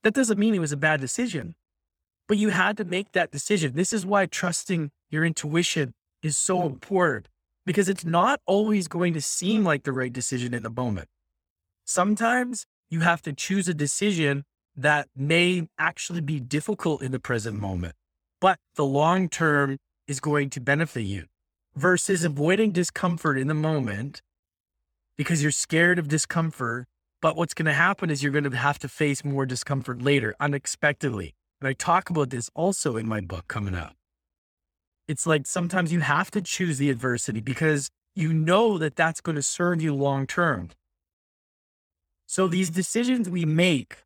that 0.04 0.14
doesn't 0.14 0.38
mean 0.38 0.54
it 0.54 0.60
was 0.60 0.70
a 0.70 0.76
bad 0.76 1.00
decision. 1.00 1.56
But 2.28 2.38
you 2.38 2.50
had 2.50 2.76
to 2.76 2.84
make 2.84 3.12
that 3.12 3.32
decision. 3.32 3.74
This 3.74 3.92
is 3.92 4.06
why 4.06 4.26
trusting 4.26 4.92
your 5.10 5.24
intuition 5.24 5.94
is 6.22 6.36
so 6.36 6.60
hmm. 6.60 6.66
important 6.66 7.28
because 7.66 7.88
it's 7.88 8.04
not 8.04 8.40
always 8.46 8.88
going 8.88 9.12
to 9.12 9.20
seem 9.20 9.64
like 9.64 9.82
the 9.82 9.92
right 9.92 10.12
decision 10.12 10.54
in 10.54 10.62
the 10.62 10.70
moment. 10.70 11.08
Sometimes 11.84 12.64
you 12.90 13.00
have 13.00 13.22
to 13.22 13.32
choose 13.32 13.68
a 13.68 13.74
decision 13.74 14.44
that 14.76 15.08
may 15.14 15.68
actually 15.78 16.20
be 16.20 16.40
difficult 16.40 17.02
in 17.02 17.12
the 17.12 17.18
present 17.18 17.60
moment, 17.60 17.94
but 18.40 18.58
the 18.76 18.84
long 18.84 19.28
term 19.28 19.78
is 20.06 20.20
going 20.20 20.48
to 20.50 20.60
benefit 20.60 21.02
you 21.02 21.26
versus 21.74 22.24
avoiding 22.24 22.72
discomfort 22.72 23.36
in 23.38 23.48
the 23.48 23.54
moment 23.54 24.22
because 25.16 25.42
you're 25.42 25.52
scared 25.52 25.98
of 25.98 26.08
discomfort. 26.08 26.86
But 27.20 27.36
what's 27.36 27.52
going 27.52 27.66
to 27.66 27.72
happen 27.72 28.10
is 28.10 28.22
you're 28.22 28.32
going 28.32 28.48
to 28.48 28.56
have 28.56 28.78
to 28.78 28.88
face 28.88 29.24
more 29.24 29.44
discomfort 29.44 30.00
later, 30.00 30.36
unexpectedly. 30.38 31.34
And 31.60 31.68
I 31.68 31.72
talk 31.72 32.08
about 32.10 32.30
this 32.30 32.48
also 32.54 32.96
in 32.96 33.08
my 33.08 33.20
book 33.20 33.48
coming 33.48 33.74
up. 33.74 33.97
It's 35.08 35.26
like 35.26 35.46
sometimes 35.46 35.92
you 35.92 36.00
have 36.00 36.30
to 36.32 36.42
choose 36.42 36.78
the 36.78 36.90
adversity 36.90 37.40
because 37.40 37.90
you 38.14 38.32
know 38.32 38.78
that 38.78 38.94
that's 38.94 39.20
going 39.20 39.36
to 39.36 39.42
serve 39.42 39.80
you 39.80 39.94
long 39.94 40.26
term. 40.26 40.68
So 42.26 42.46
these 42.46 42.68
decisions 42.68 43.28
we 43.28 43.46
make, 43.46 44.04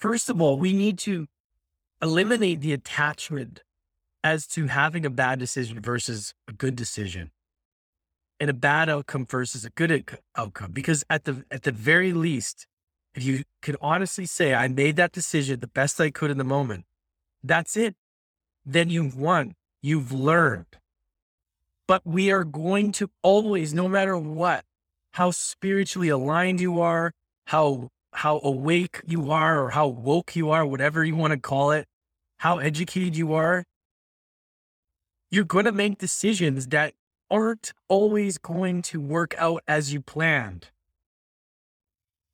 first 0.00 0.28
of 0.28 0.42
all, 0.42 0.58
we 0.58 0.72
need 0.72 0.98
to 1.00 1.28
eliminate 2.02 2.60
the 2.60 2.72
attachment 2.72 3.62
as 4.24 4.46
to 4.48 4.66
having 4.66 5.06
a 5.06 5.10
bad 5.10 5.38
decision 5.38 5.80
versus 5.80 6.34
a 6.48 6.52
good 6.52 6.74
decision 6.74 7.30
and 8.40 8.50
a 8.50 8.54
bad 8.54 8.88
outcome 8.88 9.24
versus 9.24 9.64
a 9.64 9.70
good 9.70 10.04
outcome 10.36 10.72
because 10.72 11.04
at 11.08 11.24
the 11.24 11.44
at 11.50 11.62
the 11.62 11.72
very 11.72 12.12
least 12.12 12.66
if 13.14 13.22
you 13.22 13.44
can 13.62 13.76
honestly 13.80 14.26
say 14.26 14.52
i 14.52 14.68
made 14.68 14.96
that 14.96 15.12
decision 15.12 15.60
the 15.60 15.66
best 15.66 16.00
i 16.00 16.10
could 16.10 16.30
in 16.30 16.38
the 16.38 16.44
moment 16.44 16.84
that's 17.42 17.76
it 17.76 17.94
then 18.64 18.90
you've 18.90 19.16
won 19.16 19.54
you've 19.86 20.12
learned 20.12 20.66
but 21.88 22.02
we 22.04 22.30
are 22.30 22.44
going 22.44 22.92
to 22.92 23.08
always 23.22 23.72
no 23.72 23.88
matter 23.88 24.16
what 24.16 24.64
how 25.12 25.30
spiritually 25.30 26.08
aligned 26.08 26.60
you 26.60 26.80
are 26.80 27.12
how 27.46 27.88
how 28.12 28.40
awake 28.42 29.00
you 29.06 29.30
are 29.30 29.64
or 29.64 29.70
how 29.70 29.86
woke 29.86 30.34
you 30.34 30.50
are 30.50 30.66
whatever 30.66 31.04
you 31.04 31.14
want 31.14 31.32
to 31.32 31.38
call 31.38 31.70
it 31.70 31.86
how 32.38 32.58
educated 32.58 33.16
you 33.16 33.32
are 33.32 33.64
you're 35.30 35.44
going 35.44 35.64
to 35.64 35.72
make 35.72 35.98
decisions 35.98 36.68
that 36.68 36.94
aren't 37.30 37.72
always 37.88 38.38
going 38.38 38.82
to 38.82 39.00
work 39.00 39.34
out 39.38 39.62
as 39.66 39.92
you 39.92 40.00
planned. 40.00 40.68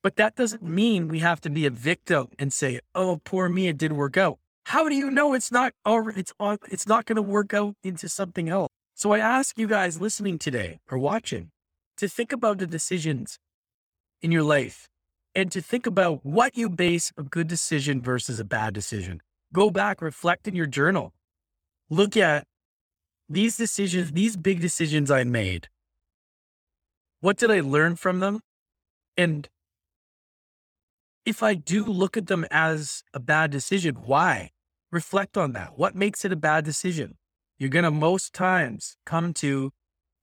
But 0.03 0.17
that 0.17 0.37
doesn't 0.37 0.63
mean 0.63 1.09
we 1.09 1.21
have 1.21 1.41
to 1.43 1.51
be 1.51 1.65
a 1.65 1.71
victim 1.71 2.29
and 2.39 2.53
say, 2.53 2.81
"Oh, 2.95 3.21
poor 3.25 3.49
me, 3.49 3.69
it 3.69 3.79
didn't 3.79 3.97
work 3.97 4.17
out." 4.17 4.39
How 4.65 4.89
do 4.89 4.95
you 4.95 5.11
know 5.11 5.35
it's 5.35 5.51
not 5.51 5.73
or 5.85 6.11
it's 6.11 6.33
on 6.39 6.59
it's 6.71 6.87
not 6.87 7.05
going 7.05 7.17
to 7.17 7.23
work 7.23 7.53
out 7.53 7.75
into 7.83 8.09
something 8.09 8.49
else? 8.49 8.69
So 8.95 9.13
I 9.13 9.19
ask 9.19 9.59
you 9.59 9.67
guys 9.67 10.01
listening 10.01 10.39
today 10.39 10.81
or 10.91 10.99
watching 10.99 11.51
to 11.97 12.09
think 12.09 12.33
about 12.33 12.59
the 12.59 12.67
decisions 12.67 13.39
in 14.21 14.31
your 14.31 14.43
life 14.43 14.89
and 15.35 15.51
to 15.51 15.61
think 15.61 15.87
about 15.87 16.25
what 16.25 16.57
you 16.57 16.69
base 16.69 17.13
a 17.17 17.23
good 17.23 17.49
decision 17.49 18.01
versus 18.01 18.39
a 18.39 18.45
bad 18.45 18.75
decision. 18.75 19.21
Go 19.53 19.71
back, 19.71 20.01
reflect 20.01 20.47
in 20.47 20.55
your 20.55 20.67
journal. 20.67 21.13
Look 21.91 22.17
at 22.17 22.45
these 23.29 23.57
decisions, 23.57 24.13
these 24.13 24.37
big 24.37 24.61
decisions 24.61 25.11
I 25.11 25.25
made, 25.25 25.69
what 27.21 27.37
did 27.37 27.51
I 27.51 27.61
learn 27.61 27.97
from 27.97 28.21
them? 28.21 28.41
And 29.17 29.49
if 31.25 31.43
I 31.43 31.55
do 31.55 31.85
look 31.85 32.17
at 32.17 32.27
them 32.27 32.47
as 32.51 33.05
a 33.15 33.21
bad 33.21 33.51
decision, 33.51 33.95
why? 34.05 34.51
Reflect 34.91 35.37
on 35.37 35.53
that. 35.53 35.79
What 35.79 35.95
makes 35.95 36.25
it 36.25 36.33
a 36.33 36.37
bad 36.37 36.65
decision? 36.65 37.17
You're 37.59 37.71
going 37.71 37.85
to 37.85 37.91
most 37.91 38.33
times 38.33 38.97
come 39.07 39.33
to 39.35 39.73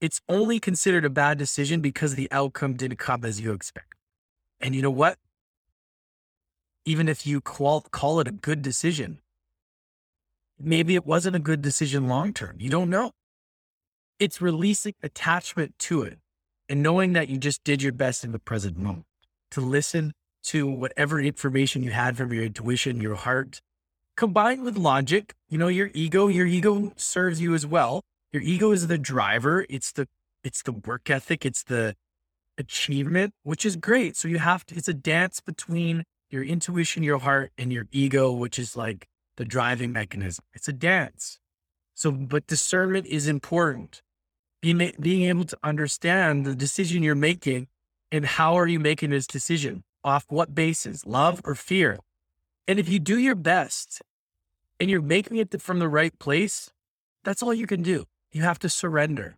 it's 0.02 0.22
only 0.30 0.60
considered 0.60 1.04
a 1.04 1.10
bad 1.10 1.38
decision 1.38 1.82
because 1.82 2.16
the 2.16 2.32
outcome 2.32 2.76
didn't 2.76 2.98
come 3.00 3.26
as 3.26 3.42
you 3.42 3.52
expect. 3.52 3.96
And 4.62 4.76
you 4.76 4.82
know 4.82 4.92
what? 4.92 5.18
Even 6.86 7.10
if 7.10 7.28
you 7.28 7.42
call, 7.42 7.82
call 7.82 8.20
it 8.20 8.28
a 8.28 8.32
good 8.32 8.62
decision, 8.62 9.20
maybe 10.58 10.96
it 10.96 11.06
wasn't 11.06 11.36
a 11.36 11.40
good 11.40 11.62
decision 11.62 12.08
long 12.08 12.34
term. 12.34 12.56
You 12.60 12.70
don't 12.70 12.90
know. 12.90 13.12
It's 14.20 14.42
releasing 14.42 14.96
attachment 15.04 15.78
to 15.80 16.04
it 16.04 16.20
and 16.68 16.82
knowing 16.84 17.14
that 17.14 17.30
you 17.30 17.38
just 17.38 17.64
did 17.64 17.82
your 17.82 17.94
best 17.94 18.24
in 18.24 18.32
the 18.32 18.40
present 18.40 18.78
moment 18.78 19.06
to 19.52 19.62
listen 19.62 20.14
to 20.44 20.68
whatever 20.68 21.20
information 21.20 21.84
you 21.84 21.92
had 21.92 22.18
from 22.18 22.34
your 22.34 22.44
intuition, 22.44 23.02
your 23.02 23.16
heart, 23.16 23.62
combined 24.16 24.64
with 24.64 24.78
logic. 24.78 25.34
You 25.50 25.58
know, 25.58 25.68
your 25.68 25.90
ego, 25.94 26.28
your 26.28 26.46
ego 26.46 26.94
serves 26.96 27.42
you 27.42 27.54
as 27.54 27.66
well. 27.66 28.02
Your 28.32 28.42
ego 28.42 28.72
is 28.72 28.88
the 28.88 28.98
driver. 28.98 29.66
It's 29.70 29.92
the, 29.92 30.08
it's 30.44 30.62
the 30.62 30.72
work 30.72 31.10
ethic. 31.10 31.46
It's 31.46 31.64
the 31.64 31.96
achievement, 32.58 33.34
which 33.44 33.66
is 33.66 33.76
great. 33.76 34.16
So 34.16 34.28
you 34.28 34.40
have 34.40 34.66
to, 34.68 34.76
it's 34.76 34.88
a 34.88 34.94
dance 34.94 35.40
between 35.40 36.04
your 36.30 36.44
intuition, 36.44 37.02
your 37.02 37.20
heart, 37.20 37.52
and 37.58 37.74
your 37.74 37.88
ego, 37.92 38.32
which 38.32 38.60
is 38.60 38.78
like 38.78 39.08
the 39.38 39.46
driving 39.46 39.92
mechanism. 39.92 40.46
It's 40.54 40.68
a 40.68 40.74
dance. 40.74 41.40
So, 41.96 42.12
but 42.12 42.48
discernment 42.48 43.08
is 43.08 43.28
important. 43.28 44.02
Being, 44.62 44.92
being 45.00 45.24
able 45.24 45.46
to 45.46 45.58
understand 45.64 46.46
the 46.46 46.54
decision 46.54 47.02
you're 47.02 47.16
making 47.16 47.68
and 48.12 48.26
how 48.26 48.56
are 48.56 48.68
you 48.68 48.80
making 48.80 49.12
this 49.12 49.26
decision? 49.26 49.84
Off 50.04 50.26
what 50.30 50.56
basis? 50.56 51.06
Love 51.06 51.42
or 51.44 51.56
fear? 51.56 52.00
And 52.68 52.80
if 52.80 52.88
you 52.88 53.00
do 53.00 53.18
your 53.18 53.36
best 53.36 54.02
and 54.80 54.90
you're 54.90 55.02
making 55.02 55.38
it 55.38 55.62
from 55.62 55.80
the 55.80 55.90
right 55.90 56.18
place, 56.20 56.72
that's 57.24 57.44
all 57.44 57.54
you 57.54 57.68
can 57.68 57.82
do. 57.82 58.06
You 58.32 58.44
have 58.44 58.60
to 58.60 58.70
surrender 58.70 59.36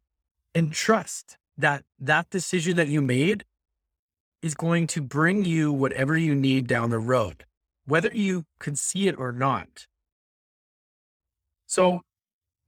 and 0.54 0.72
trust 0.74 1.38
that 1.58 1.84
that 2.00 2.30
decision 2.30 2.76
that 2.78 2.88
you 2.88 3.02
made 3.02 3.46
is 4.42 4.56
going 4.56 4.88
to 4.88 5.02
bring 5.02 5.46
you 5.46 5.72
whatever 5.72 6.18
you 6.18 6.36
need 6.36 6.68
down 6.68 6.90
the 6.90 7.00
road, 7.00 7.46
whether 7.86 8.10
you 8.14 8.46
can 8.60 8.76
see 8.76 9.08
it 9.08 9.18
or 9.18 9.32
not. 9.32 9.88
So 11.68 12.02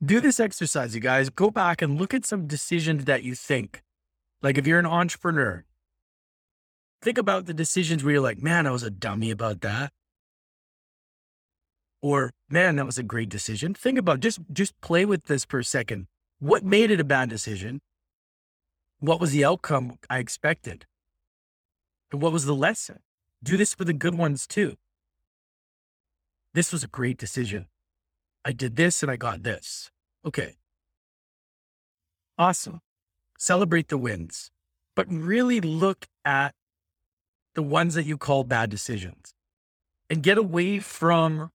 do 0.04 0.20
this 0.20 0.40
exercise, 0.40 0.96
you 0.96 1.02
guys. 1.02 1.30
Go 1.30 1.50
back 1.50 1.82
and 1.82 2.00
look 2.00 2.14
at 2.14 2.26
some 2.26 2.48
decisions 2.48 3.06
that 3.06 3.24
you 3.24 3.36
think. 3.36 3.82
Like 4.42 4.58
if 4.58 4.68
you're 4.68 4.80
an 4.80 4.86
entrepreneur, 4.86 5.66
think 7.04 7.18
about 7.18 7.46
the 7.46 7.54
decisions 7.54 8.04
where 8.04 8.14
you're 8.14 8.22
like, 8.22 8.42
man, 8.42 8.66
I 8.66 8.72
was 8.72 8.84
a 8.84 8.90
dummy 8.90 9.30
about 9.30 9.62
that. 9.62 9.92
Or, 12.02 12.32
man, 12.50 12.78
that 12.78 12.86
was 12.86 12.98
a 12.98 13.04
great 13.04 13.30
decision. 13.30 13.74
Think 13.74 13.98
about 13.98 14.20
just 14.20 14.40
just 14.52 14.80
play 14.82 15.06
with 15.06 15.26
this 15.26 15.46
for 15.46 15.60
a 15.60 15.64
second. 15.64 16.08
What 16.40 16.64
made 16.64 16.92
it 16.92 17.00
a 17.00 17.06
bad 17.06 17.30
decision? 17.30 17.82
What 19.00 19.20
was 19.20 19.32
the 19.32 19.46
outcome 19.46 19.98
I 20.10 20.20
expected? 20.20 20.86
And 22.12 22.22
what 22.22 22.32
was 22.32 22.46
the 22.46 22.56
lesson? 22.56 23.00
Do 23.42 23.58
this 23.58 23.74
for 23.74 23.86
the 23.86 23.94
good 23.94 24.16
ones 24.16 24.48
too. 24.48 24.76
This 26.54 26.72
was 26.72 26.84
a 26.84 26.88
great 26.88 27.18
decision. 27.18 27.68
I 28.46 28.52
did 28.52 28.76
this 28.76 29.02
and 29.02 29.12
I 29.12 29.16
got 29.16 29.44
this. 29.44 29.92
Okay. 30.26 30.56
Awesome. 32.38 32.80
Celebrate 33.38 33.90
the 33.90 33.98
wins, 33.98 34.52
but 34.96 35.08
really 35.10 35.60
look 35.60 36.06
at 36.24 36.54
the 37.56 37.64
ones 37.64 37.96
that 37.96 38.06
you 38.06 38.18
call 38.18 38.44
bad 38.44 38.70
decisions 38.70 39.34
and 40.10 40.24
get 40.24 40.38
away 40.38 40.80
from 40.80 41.52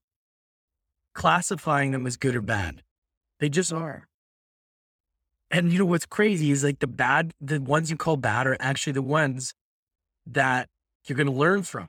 classifying 1.13 1.91
them 1.91 2.07
as 2.07 2.17
good 2.17 2.35
or 2.35 2.41
bad. 2.41 2.83
They 3.39 3.49
just 3.49 3.73
are. 3.73 4.07
And 5.51 5.73
you 5.73 5.79
know 5.79 5.85
what's 5.85 6.05
crazy 6.05 6.51
is 6.51 6.63
like 6.63 6.79
the 6.79 6.87
bad, 6.87 7.33
the 7.41 7.59
ones 7.59 7.89
you 7.89 7.97
call 7.97 8.17
bad 8.17 8.47
are 8.47 8.57
actually 8.59 8.93
the 8.93 9.01
ones 9.01 9.53
that 10.25 10.69
you're 11.05 11.15
going 11.15 11.27
to 11.27 11.33
learn 11.33 11.63
from. 11.63 11.87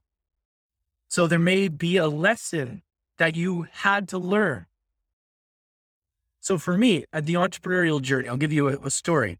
So 1.09 1.26
there 1.26 1.38
may 1.38 1.69
be 1.69 1.97
a 1.97 2.09
lesson 2.09 2.83
that 3.19 3.37
you 3.37 3.67
had 3.71 4.09
to 4.09 4.19
learn. 4.19 4.67
So 6.40 6.57
for 6.57 6.79
me, 6.79 7.05
at 7.12 7.26
the 7.26 7.35
entrepreneurial 7.35 8.00
journey, 8.00 8.29
I'll 8.29 8.38
give 8.38 8.52
you 8.52 8.69
a, 8.69 8.79
a 8.87 8.90
story. 8.90 9.38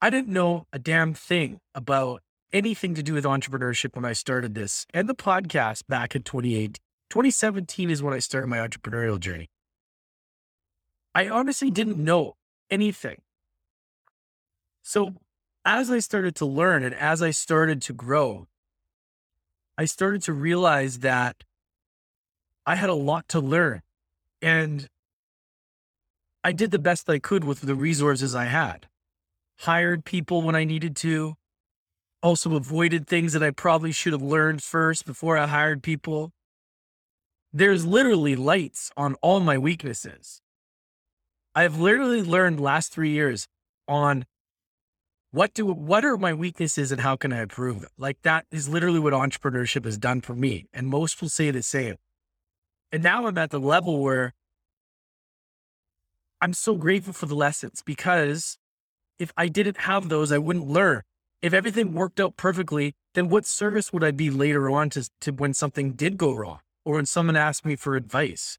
I 0.00 0.10
didn't 0.10 0.28
know 0.28 0.66
a 0.72 0.78
damn 0.78 1.14
thing 1.14 1.60
about 1.74 2.22
anything 2.52 2.94
to 2.94 3.02
do 3.02 3.14
with 3.14 3.24
entrepreneurship 3.24 3.94
when 3.94 4.04
I 4.04 4.12
started 4.12 4.54
this 4.54 4.86
and 4.94 5.08
the 5.08 5.14
podcast 5.14 5.86
back 5.88 6.14
in 6.14 6.22
2018. 6.22 6.74
2017 7.10 7.90
is 7.90 8.02
when 8.02 8.14
I 8.14 8.18
started 8.18 8.48
my 8.48 8.58
entrepreneurial 8.58 9.18
journey. 9.18 9.48
I 11.14 11.28
honestly 11.28 11.70
didn't 11.70 11.98
know 11.98 12.36
anything. 12.70 13.22
So 14.82 15.14
as 15.64 15.90
I 15.90 15.98
started 15.98 16.34
to 16.36 16.46
learn 16.46 16.82
and 16.82 16.94
as 16.94 17.22
I 17.22 17.30
started 17.30 17.82
to 17.82 17.92
grow, 17.92 18.46
I 19.76 19.84
started 19.84 20.22
to 20.24 20.32
realize 20.32 21.00
that 21.00 21.44
I 22.66 22.74
had 22.74 22.90
a 22.90 22.94
lot 22.94 23.28
to 23.28 23.40
learn 23.40 23.82
and 24.42 24.88
I 26.44 26.52
did 26.52 26.70
the 26.70 26.78
best 26.78 27.10
I 27.10 27.18
could 27.18 27.44
with 27.44 27.62
the 27.62 27.74
resources 27.74 28.34
I 28.34 28.44
had. 28.44 28.86
Hired 29.60 30.04
people 30.04 30.42
when 30.42 30.54
I 30.54 30.64
needed 30.64 30.94
to, 30.96 31.34
also 32.22 32.56
avoided 32.56 33.06
things 33.06 33.32
that 33.32 33.42
I 33.42 33.50
probably 33.50 33.92
should 33.92 34.12
have 34.12 34.22
learned 34.22 34.62
first 34.62 35.06
before 35.06 35.36
I 35.36 35.46
hired 35.46 35.82
people. 35.82 36.32
There's 37.52 37.86
literally 37.86 38.36
lights 38.36 38.90
on 38.96 39.14
all 39.22 39.40
my 39.40 39.56
weaknesses. 39.56 40.40
I've 41.54 41.78
literally 41.78 42.22
learned 42.22 42.60
last 42.60 42.92
three 42.92 43.10
years 43.10 43.48
on 43.86 44.26
what 45.30 45.54
do 45.54 45.66
what 45.66 46.04
are 46.04 46.16
my 46.16 46.32
weaknesses 46.32 46.90
and 46.90 47.00
how 47.00 47.16
can 47.16 47.32
I 47.32 47.42
improve? 47.42 47.86
Like 47.98 48.22
that 48.22 48.46
is 48.50 48.68
literally 48.68 48.98
what 48.98 49.12
entrepreneurship 49.12 49.84
has 49.84 49.98
done 49.98 50.20
for 50.20 50.34
me. 50.34 50.66
And 50.72 50.86
most 50.86 51.20
will 51.20 51.28
say 51.28 51.50
the 51.50 51.62
same. 51.62 51.96
And 52.92 53.02
now 53.02 53.26
I'm 53.26 53.36
at 53.36 53.50
the 53.50 53.60
level 53.60 54.00
where 54.02 54.34
I'm 56.40 56.52
so 56.52 56.76
grateful 56.76 57.12
for 57.12 57.26
the 57.26 57.34
lessons 57.34 57.82
because 57.84 58.58
if 59.18 59.32
I 59.36 59.48
didn't 59.48 59.78
have 59.78 60.08
those, 60.08 60.32
I 60.32 60.38
wouldn't 60.38 60.68
learn. 60.68 61.02
If 61.40 61.52
everything 61.52 61.92
worked 61.92 62.18
out 62.18 62.36
perfectly, 62.36 62.94
then 63.14 63.28
what 63.28 63.46
service 63.46 63.92
would 63.92 64.02
I 64.02 64.10
be 64.10 64.28
later 64.28 64.68
on 64.70 64.90
to, 64.90 65.08
to 65.20 65.30
when 65.32 65.54
something 65.54 65.92
did 65.92 66.18
go 66.18 66.34
wrong 66.34 66.58
or 66.84 66.94
when 66.94 67.06
someone 67.06 67.36
asked 67.36 67.64
me 67.64 67.76
for 67.76 67.94
advice? 67.94 68.58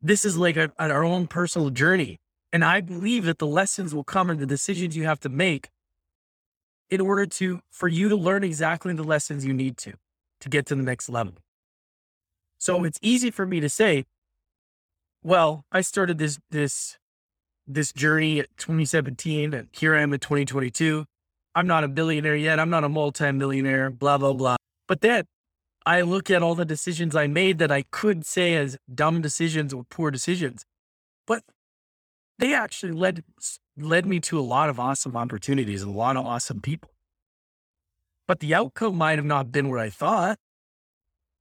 This 0.00 0.24
is 0.24 0.36
like 0.36 0.56
a, 0.56 0.70
our 0.78 1.04
own 1.04 1.26
personal 1.26 1.70
journey. 1.70 2.18
And 2.52 2.64
I 2.64 2.80
believe 2.80 3.24
that 3.24 3.38
the 3.38 3.46
lessons 3.46 3.94
will 3.94 4.04
come 4.04 4.30
in 4.30 4.38
the 4.38 4.46
decisions 4.46 4.96
you 4.96 5.04
have 5.04 5.20
to 5.20 5.28
make 5.28 5.70
in 6.88 7.00
order 7.00 7.26
to, 7.26 7.60
for 7.70 7.88
you 7.88 8.08
to 8.08 8.16
learn 8.16 8.42
exactly 8.42 8.92
the 8.94 9.04
lessons 9.04 9.44
you 9.44 9.52
need 9.52 9.76
to, 9.78 9.94
to 10.40 10.48
get 10.48 10.66
to 10.66 10.74
the 10.74 10.82
next 10.82 11.08
level. 11.08 11.34
So 12.58 12.84
it's 12.84 12.98
easy 13.02 13.30
for 13.30 13.46
me 13.46 13.60
to 13.60 13.68
say, 13.68 14.04
well, 15.22 15.64
I 15.70 15.80
started 15.80 16.18
this, 16.18 16.38
this, 16.50 16.98
this 17.66 17.92
journey 17.92 18.40
at 18.40 18.56
2017 18.56 19.54
and 19.54 19.68
here 19.72 19.94
I 19.94 20.02
am 20.02 20.12
in 20.12 20.20
2022. 20.20 21.06
I'm 21.54 21.66
not 21.66 21.84
a 21.84 21.88
billionaire 21.88 22.36
yet. 22.36 22.60
I'm 22.60 22.70
not 22.70 22.84
a 22.84 22.88
multimillionaire, 22.88 23.90
blah, 23.90 24.18
blah, 24.18 24.32
blah. 24.32 24.56
But 24.86 25.00
then 25.00 25.24
I 25.84 26.02
look 26.02 26.30
at 26.30 26.42
all 26.42 26.54
the 26.54 26.64
decisions 26.64 27.16
I 27.16 27.26
made 27.26 27.58
that 27.58 27.72
I 27.72 27.84
could 27.90 28.24
say 28.24 28.54
as 28.54 28.76
dumb 28.92 29.20
decisions 29.20 29.72
or 29.72 29.84
poor 29.84 30.10
decisions, 30.10 30.64
but 31.26 31.42
they 32.38 32.54
actually 32.54 32.92
led, 32.92 33.24
led 33.76 34.06
me 34.06 34.20
to 34.20 34.38
a 34.38 34.42
lot 34.42 34.70
of 34.70 34.78
awesome 34.78 35.16
opportunities 35.16 35.82
and 35.82 35.94
a 35.94 35.98
lot 35.98 36.16
of 36.16 36.24
awesome 36.24 36.60
people. 36.60 36.90
But 38.26 38.40
the 38.40 38.54
outcome 38.54 38.96
might 38.96 39.18
have 39.18 39.24
not 39.24 39.50
been 39.50 39.68
what 39.68 39.80
I 39.80 39.90
thought, 39.90 40.38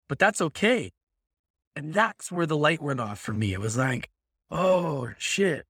but 0.08 0.18
that's 0.18 0.42
okay 0.42 0.92
and 1.80 1.94
that's 1.94 2.30
where 2.30 2.46
the 2.46 2.58
light 2.58 2.82
went 2.82 3.00
off 3.00 3.20
for 3.20 3.34
me. 3.34 3.54
It 3.54 3.62
was 3.62 3.78
like, 3.78 4.10
oh 4.52 5.12
shit. 5.18 5.66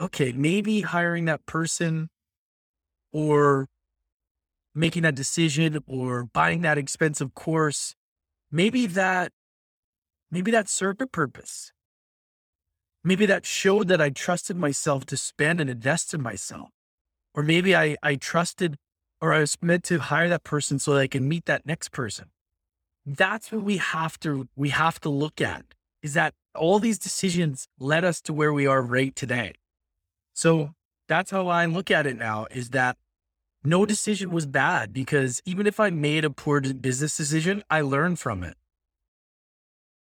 Okay, 0.00 0.32
maybe 0.32 0.80
hiring 0.80 1.26
that 1.26 1.46
person 1.46 2.08
or 3.12 3.68
making 4.74 5.02
that 5.02 5.14
decision 5.14 5.82
or 5.86 6.24
buying 6.24 6.62
that 6.62 6.78
expensive 6.78 7.34
course, 7.34 7.94
maybe 8.50 8.86
that 8.86 9.32
maybe 10.30 10.50
that 10.50 10.68
served 10.68 11.00
a 11.02 11.06
purpose. 11.06 11.72
Maybe 13.04 13.26
that 13.26 13.44
showed 13.44 13.88
that 13.88 14.00
I 14.00 14.10
trusted 14.10 14.56
myself 14.56 15.04
to 15.06 15.16
spend 15.16 15.60
and 15.60 15.68
invest 15.68 16.14
in 16.14 16.22
myself. 16.22 16.68
Or 17.34 17.42
maybe 17.42 17.74
I, 17.74 17.96
I 18.02 18.14
trusted 18.14 18.76
or 19.20 19.32
I 19.32 19.40
was 19.40 19.56
meant 19.60 19.84
to 19.84 19.98
hire 19.98 20.28
that 20.28 20.44
person 20.44 20.78
so 20.78 20.94
that 20.94 21.00
I 21.00 21.06
can 21.08 21.28
meet 21.28 21.46
that 21.46 21.66
next 21.66 21.90
person 21.90 22.26
that's 23.04 23.50
what 23.50 23.62
we 23.62 23.78
have 23.78 24.18
to 24.20 24.48
we 24.56 24.68
have 24.70 25.00
to 25.00 25.08
look 25.08 25.40
at 25.40 25.64
is 26.02 26.14
that 26.14 26.34
all 26.54 26.78
these 26.78 26.98
decisions 26.98 27.68
led 27.78 28.04
us 28.04 28.20
to 28.20 28.32
where 28.32 28.52
we 28.52 28.66
are 28.66 28.82
right 28.82 29.14
today. 29.14 29.54
So 30.34 30.70
that's 31.08 31.30
how 31.30 31.48
I 31.48 31.66
look 31.66 31.90
at 31.90 32.06
it 32.06 32.16
now 32.16 32.46
is 32.50 32.70
that 32.70 32.96
no 33.64 33.86
decision 33.86 34.30
was 34.30 34.46
bad 34.46 34.92
because 34.92 35.40
even 35.44 35.66
if 35.66 35.78
I 35.78 35.90
made 35.90 36.24
a 36.24 36.30
poor 36.30 36.60
business 36.60 37.16
decision, 37.16 37.62
I 37.70 37.80
learned 37.80 38.18
from 38.18 38.42
it. 38.42 38.56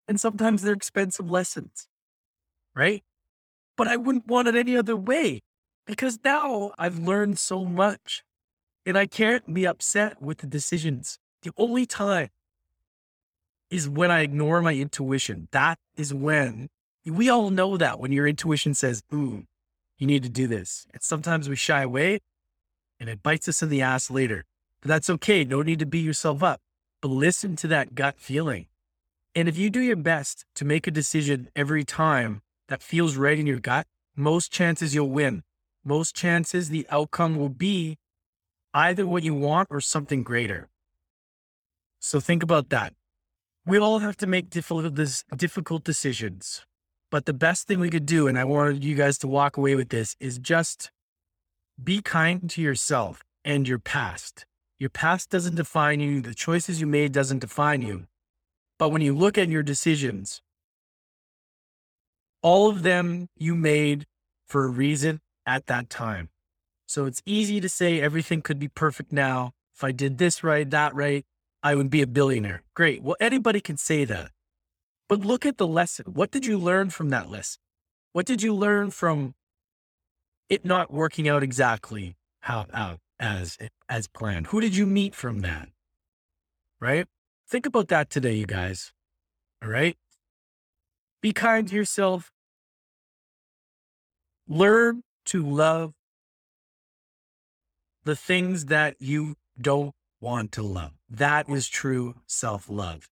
And 0.09 0.21
sometimes 0.21 0.63
they're 0.63 0.75
expensive 0.75 1.31
lessons, 1.31 1.89
right? 2.75 3.03
But 3.77 3.89
I 3.89 3.97
wouldn't 3.97 4.27
want 4.27 4.49
it 4.49 4.55
any 4.55 4.77
other 4.77 4.97
way 4.97 5.41
because 5.87 6.19
now 6.25 6.73
I've 6.79 6.99
learned 6.99 7.39
so 7.39 7.65
much 7.65 8.23
and 8.85 8.97
I 8.97 9.07
can't 9.07 9.53
be 9.53 9.67
upset 9.67 10.23
with 10.23 10.39
the 10.39 10.47
decisions. 10.47 11.19
The 11.43 11.51
only 11.57 11.87
time 11.87 12.29
is 13.71 13.89
when 13.89 14.11
I 14.11 14.21
ignore 14.21 14.63
my 14.63 14.75
intuition. 14.75 15.49
That 15.51 15.79
is 15.97 16.15
when 16.15 16.69
we 17.05 17.29
all 17.29 17.51
know 17.51 17.77
that 17.77 17.99
when 17.99 18.13
your 18.13 18.27
intuition 18.27 18.75
says, 18.75 19.03
ooh, 19.13 19.45
you 19.99 20.07
need 20.07 20.23
to 20.25 20.29
do 20.29 20.47
this. 20.47 20.87
And 20.93 21.03
sometimes 21.03 21.49
we 21.49 21.57
shy 21.57 21.83
away 21.83 22.21
and 22.99 23.09
it 23.09 23.23
bites 23.23 23.49
us 23.49 23.63
in 23.63 23.69
the 23.69 23.83
ass 23.83 24.11
later. 24.11 24.45
But 24.81 24.89
that's 24.89 25.11
okay. 25.11 25.45
No 25.45 25.63
need 25.63 25.79
to 25.81 25.87
beat 25.87 26.05
yourself 26.05 26.43
up, 26.43 26.61
but 27.01 27.09
listen 27.09 27.57
to 27.57 27.69
that 27.69 27.95
gut 27.95 28.19
feeling. 28.19 28.67
And 29.35 29.49
if 29.49 29.59
you 29.59 29.69
do 29.69 29.81
your 29.81 29.97
best 29.97 30.45
to 30.55 30.65
make 30.65 30.87
a 30.87 30.91
decision 30.91 31.49
every 31.55 31.85
time 31.85 32.41
that 32.69 32.83
feels 32.83 33.17
right 33.17 33.39
in 33.39 33.47
your 33.47 33.61
gut, 33.61 33.87
most 34.17 34.51
chances 34.51 34.95
you'll 34.95 35.11
win. 35.11 35.43
Most 35.85 36.17
chances 36.17 36.69
the 36.69 36.87
outcome 36.91 37.37
will 37.37 37.51
be 37.51 37.99
either 38.73 39.07
what 39.07 39.23
you 39.23 39.35
want 39.35 39.69
or 39.71 39.81
something 39.81 40.23
greater. 40.23 40.69
So 42.01 42.19
think 42.19 42.43
about 42.43 42.71
that. 42.71 42.95
We 43.65 43.79
all 43.79 43.99
have 43.99 44.17
to 44.19 44.27
make 44.27 44.51
difficult, 44.51 45.85
decisions. 45.85 46.65
But 47.11 47.27
the 47.27 47.33
best 47.33 47.67
thing 47.67 47.79
we 47.79 47.91
could 47.91 48.07
do, 48.07 48.29
and 48.29 48.39
I 48.39 48.45
wanted 48.45 48.85
you 48.85 48.95
guys 48.95 49.19
to 49.19 49.29
walk 49.29 49.57
away 49.57 49.75
with 49.75 49.91
this, 49.91 50.17
is 50.19 50.39
just 50.39 50.91
be 51.83 52.01
kind 52.01 52.49
to 52.51 52.63
yourself 52.63 53.23
and 53.45 53.69
your 53.69 53.79
past. 53.79 54.47
Your 54.79 54.91
past 54.91 55.31
doesn't 55.31 55.57
define 55.57 56.01
you. 56.01 56.21
The 56.21 56.35
choices 56.35 56.81
you 56.81 56.87
made 56.87 57.13
doesn't 57.13 57.39
define 57.39 57.83
you. 57.83 58.07
But 58.79 58.91
when 58.91 59.03
you 59.03 59.15
look 59.15 59.39
at 59.39 59.49
your 59.49 59.63
decisions, 59.63 60.43
all 62.43 62.69
of 62.69 62.83
them 62.83 63.29
you 63.37 63.55
made 63.55 64.07
for 64.47 64.65
a 64.65 64.69
reason 64.69 65.21
at 65.47 65.67
that 65.67 65.89
time. 65.89 66.29
So 66.87 67.07
it's 67.07 67.23
easy 67.27 67.61
to 67.61 67.69
say 67.69 68.01
everything 68.01 68.43
could 68.43 68.59
be 68.59 68.69
perfect 68.69 69.13
now. 69.13 69.53
If 69.75 69.83
I 69.83 69.93
did 69.93 70.19
this 70.19 70.45
right, 70.45 70.69
that 70.71 70.95
right, 70.95 71.25
I 71.63 71.75
would 71.75 71.91
be 71.91 72.03
a 72.03 72.07
billionaire. 72.07 72.63
Great. 72.75 73.03
Well, 73.03 73.17
anybody 73.21 73.61
can 73.61 73.77
say 73.77 74.05
that. 74.05 74.31
But 75.09 75.21
look 75.21 75.47
at 75.47 75.59
the 75.59 75.67
lesson. 75.67 76.07
What 76.13 76.31
did 76.31 76.47
you 76.47 76.59
learn 76.59 76.91
from 76.91 77.11
that 77.11 77.31
lesson? 77.31 77.61
What 78.13 78.27
did 78.27 78.43
you 78.43 78.55
learn 78.55 78.91
from 78.91 79.35
it 80.49 80.65
not 80.65 80.93
working 80.93 81.29
out 81.29 81.43
exactly 81.43 82.17
how, 82.41 82.67
how 82.73 82.99
as 83.19 83.59
as 83.89 84.07
planned? 84.09 84.49
Who 84.49 84.61
did 84.61 84.77
you 84.77 84.87
meet 84.87 85.15
from 85.15 85.41
that? 85.41 85.69
Right? 86.81 87.07
Think 87.49 87.67
about 87.67 87.89
that 87.89 88.11
today, 88.11 88.35
you 88.35 88.47
guys. 88.47 88.93
All 89.63 89.71
right. 89.71 89.97
Be 91.23 91.33
kind 91.33 91.67
to 91.69 91.75
yourself. 91.75 92.31
Learn 94.49 95.03
to 95.27 95.43
love 95.43 95.93
the 98.05 98.17
things 98.17 98.67
that 98.67 98.97
you 99.01 99.35
don't 99.61 99.93
want 100.21 100.53
to 100.53 100.63
love. 100.63 100.93
That 101.09 101.49
is 101.49 101.69
true 101.69 102.15
self 102.27 102.69
love. 102.69 103.09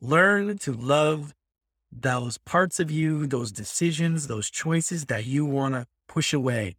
Learn 0.00 0.58
to 0.58 0.72
love 0.72 1.34
those 1.90 2.38
parts 2.38 2.78
of 2.78 2.90
you, 2.90 3.26
those 3.26 3.52
decisions, 3.52 4.26
those 4.26 4.50
choices 4.50 5.06
that 5.06 5.26
you 5.26 5.44
want 5.44 5.74
to 5.74 5.86
push 6.08 6.32
away. 6.32 6.76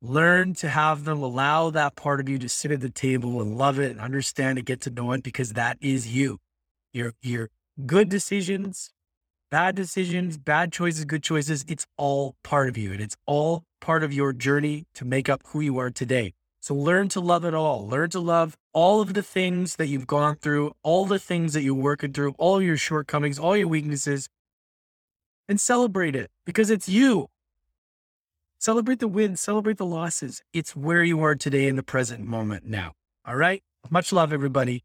Learn 0.00 0.54
to 0.54 0.68
have 0.68 1.04
them 1.04 1.22
allow 1.22 1.70
that 1.70 1.96
part 1.96 2.20
of 2.20 2.28
you 2.28 2.38
to 2.38 2.48
sit 2.48 2.70
at 2.70 2.80
the 2.80 2.88
table 2.88 3.42
and 3.42 3.58
love 3.58 3.78
it 3.78 3.90
and 3.90 4.00
understand 4.00 4.58
it, 4.58 4.64
get 4.64 4.80
to 4.82 4.90
know 4.90 5.12
it, 5.12 5.22
because 5.22 5.54
that 5.54 5.76
is 5.80 6.06
you. 6.06 6.38
Your 6.92 7.12
your 7.20 7.50
good 7.84 8.08
decisions, 8.08 8.92
bad 9.50 9.74
decisions, 9.74 10.38
bad 10.38 10.72
choices, 10.72 11.04
good 11.04 11.22
choices, 11.22 11.64
it's 11.68 11.86
all 11.96 12.36
part 12.44 12.68
of 12.68 12.76
you. 12.76 12.92
And 12.92 13.00
it's 13.00 13.16
all 13.26 13.64
part 13.80 14.02
of 14.04 14.12
your 14.12 14.32
journey 14.32 14.86
to 14.94 15.04
make 15.04 15.28
up 15.28 15.42
who 15.46 15.60
you 15.60 15.78
are 15.78 15.90
today. 15.90 16.34
So 16.60 16.74
learn 16.74 17.08
to 17.10 17.20
love 17.20 17.44
it 17.44 17.54
all. 17.54 17.86
Learn 17.86 18.10
to 18.10 18.20
love 18.20 18.56
all 18.72 19.00
of 19.00 19.14
the 19.14 19.22
things 19.22 19.76
that 19.76 19.86
you've 19.86 20.06
gone 20.06 20.36
through, 20.36 20.72
all 20.82 21.06
the 21.06 21.18
things 21.18 21.52
that 21.54 21.62
you're 21.62 21.74
working 21.74 22.12
through, 22.12 22.34
all 22.38 22.60
your 22.60 22.76
shortcomings, 22.76 23.38
all 23.38 23.56
your 23.56 23.68
weaknesses, 23.68 24.28
and 25.48 25.60
celebrate 25.60 26.14
it 26.14 26.30
because 26.44 26.70
it's 26.70 26.88
you. 26.88 27.28
Celebrate 28.60 28.98
the 28.98 29.06
wins, 29.06 29.40
celebrate 29.40 29.76
the 29.76 29.86
losses. 29.86 30.42
It's 30.52 30.74
where 30.74 31.04
you 31.04 31.22
are 31.22 31.36
today 31.36 31.68
in 31.68 31.76
the 31.76 31.84
present 31.84 32.26
moment 32.26 32.64
now. 32.64 32.94
All 33.24 33.36
right. 33.36 33.62
Much 33.88 34.12
love, 34.12 34.32
everybody. 34.32 34.82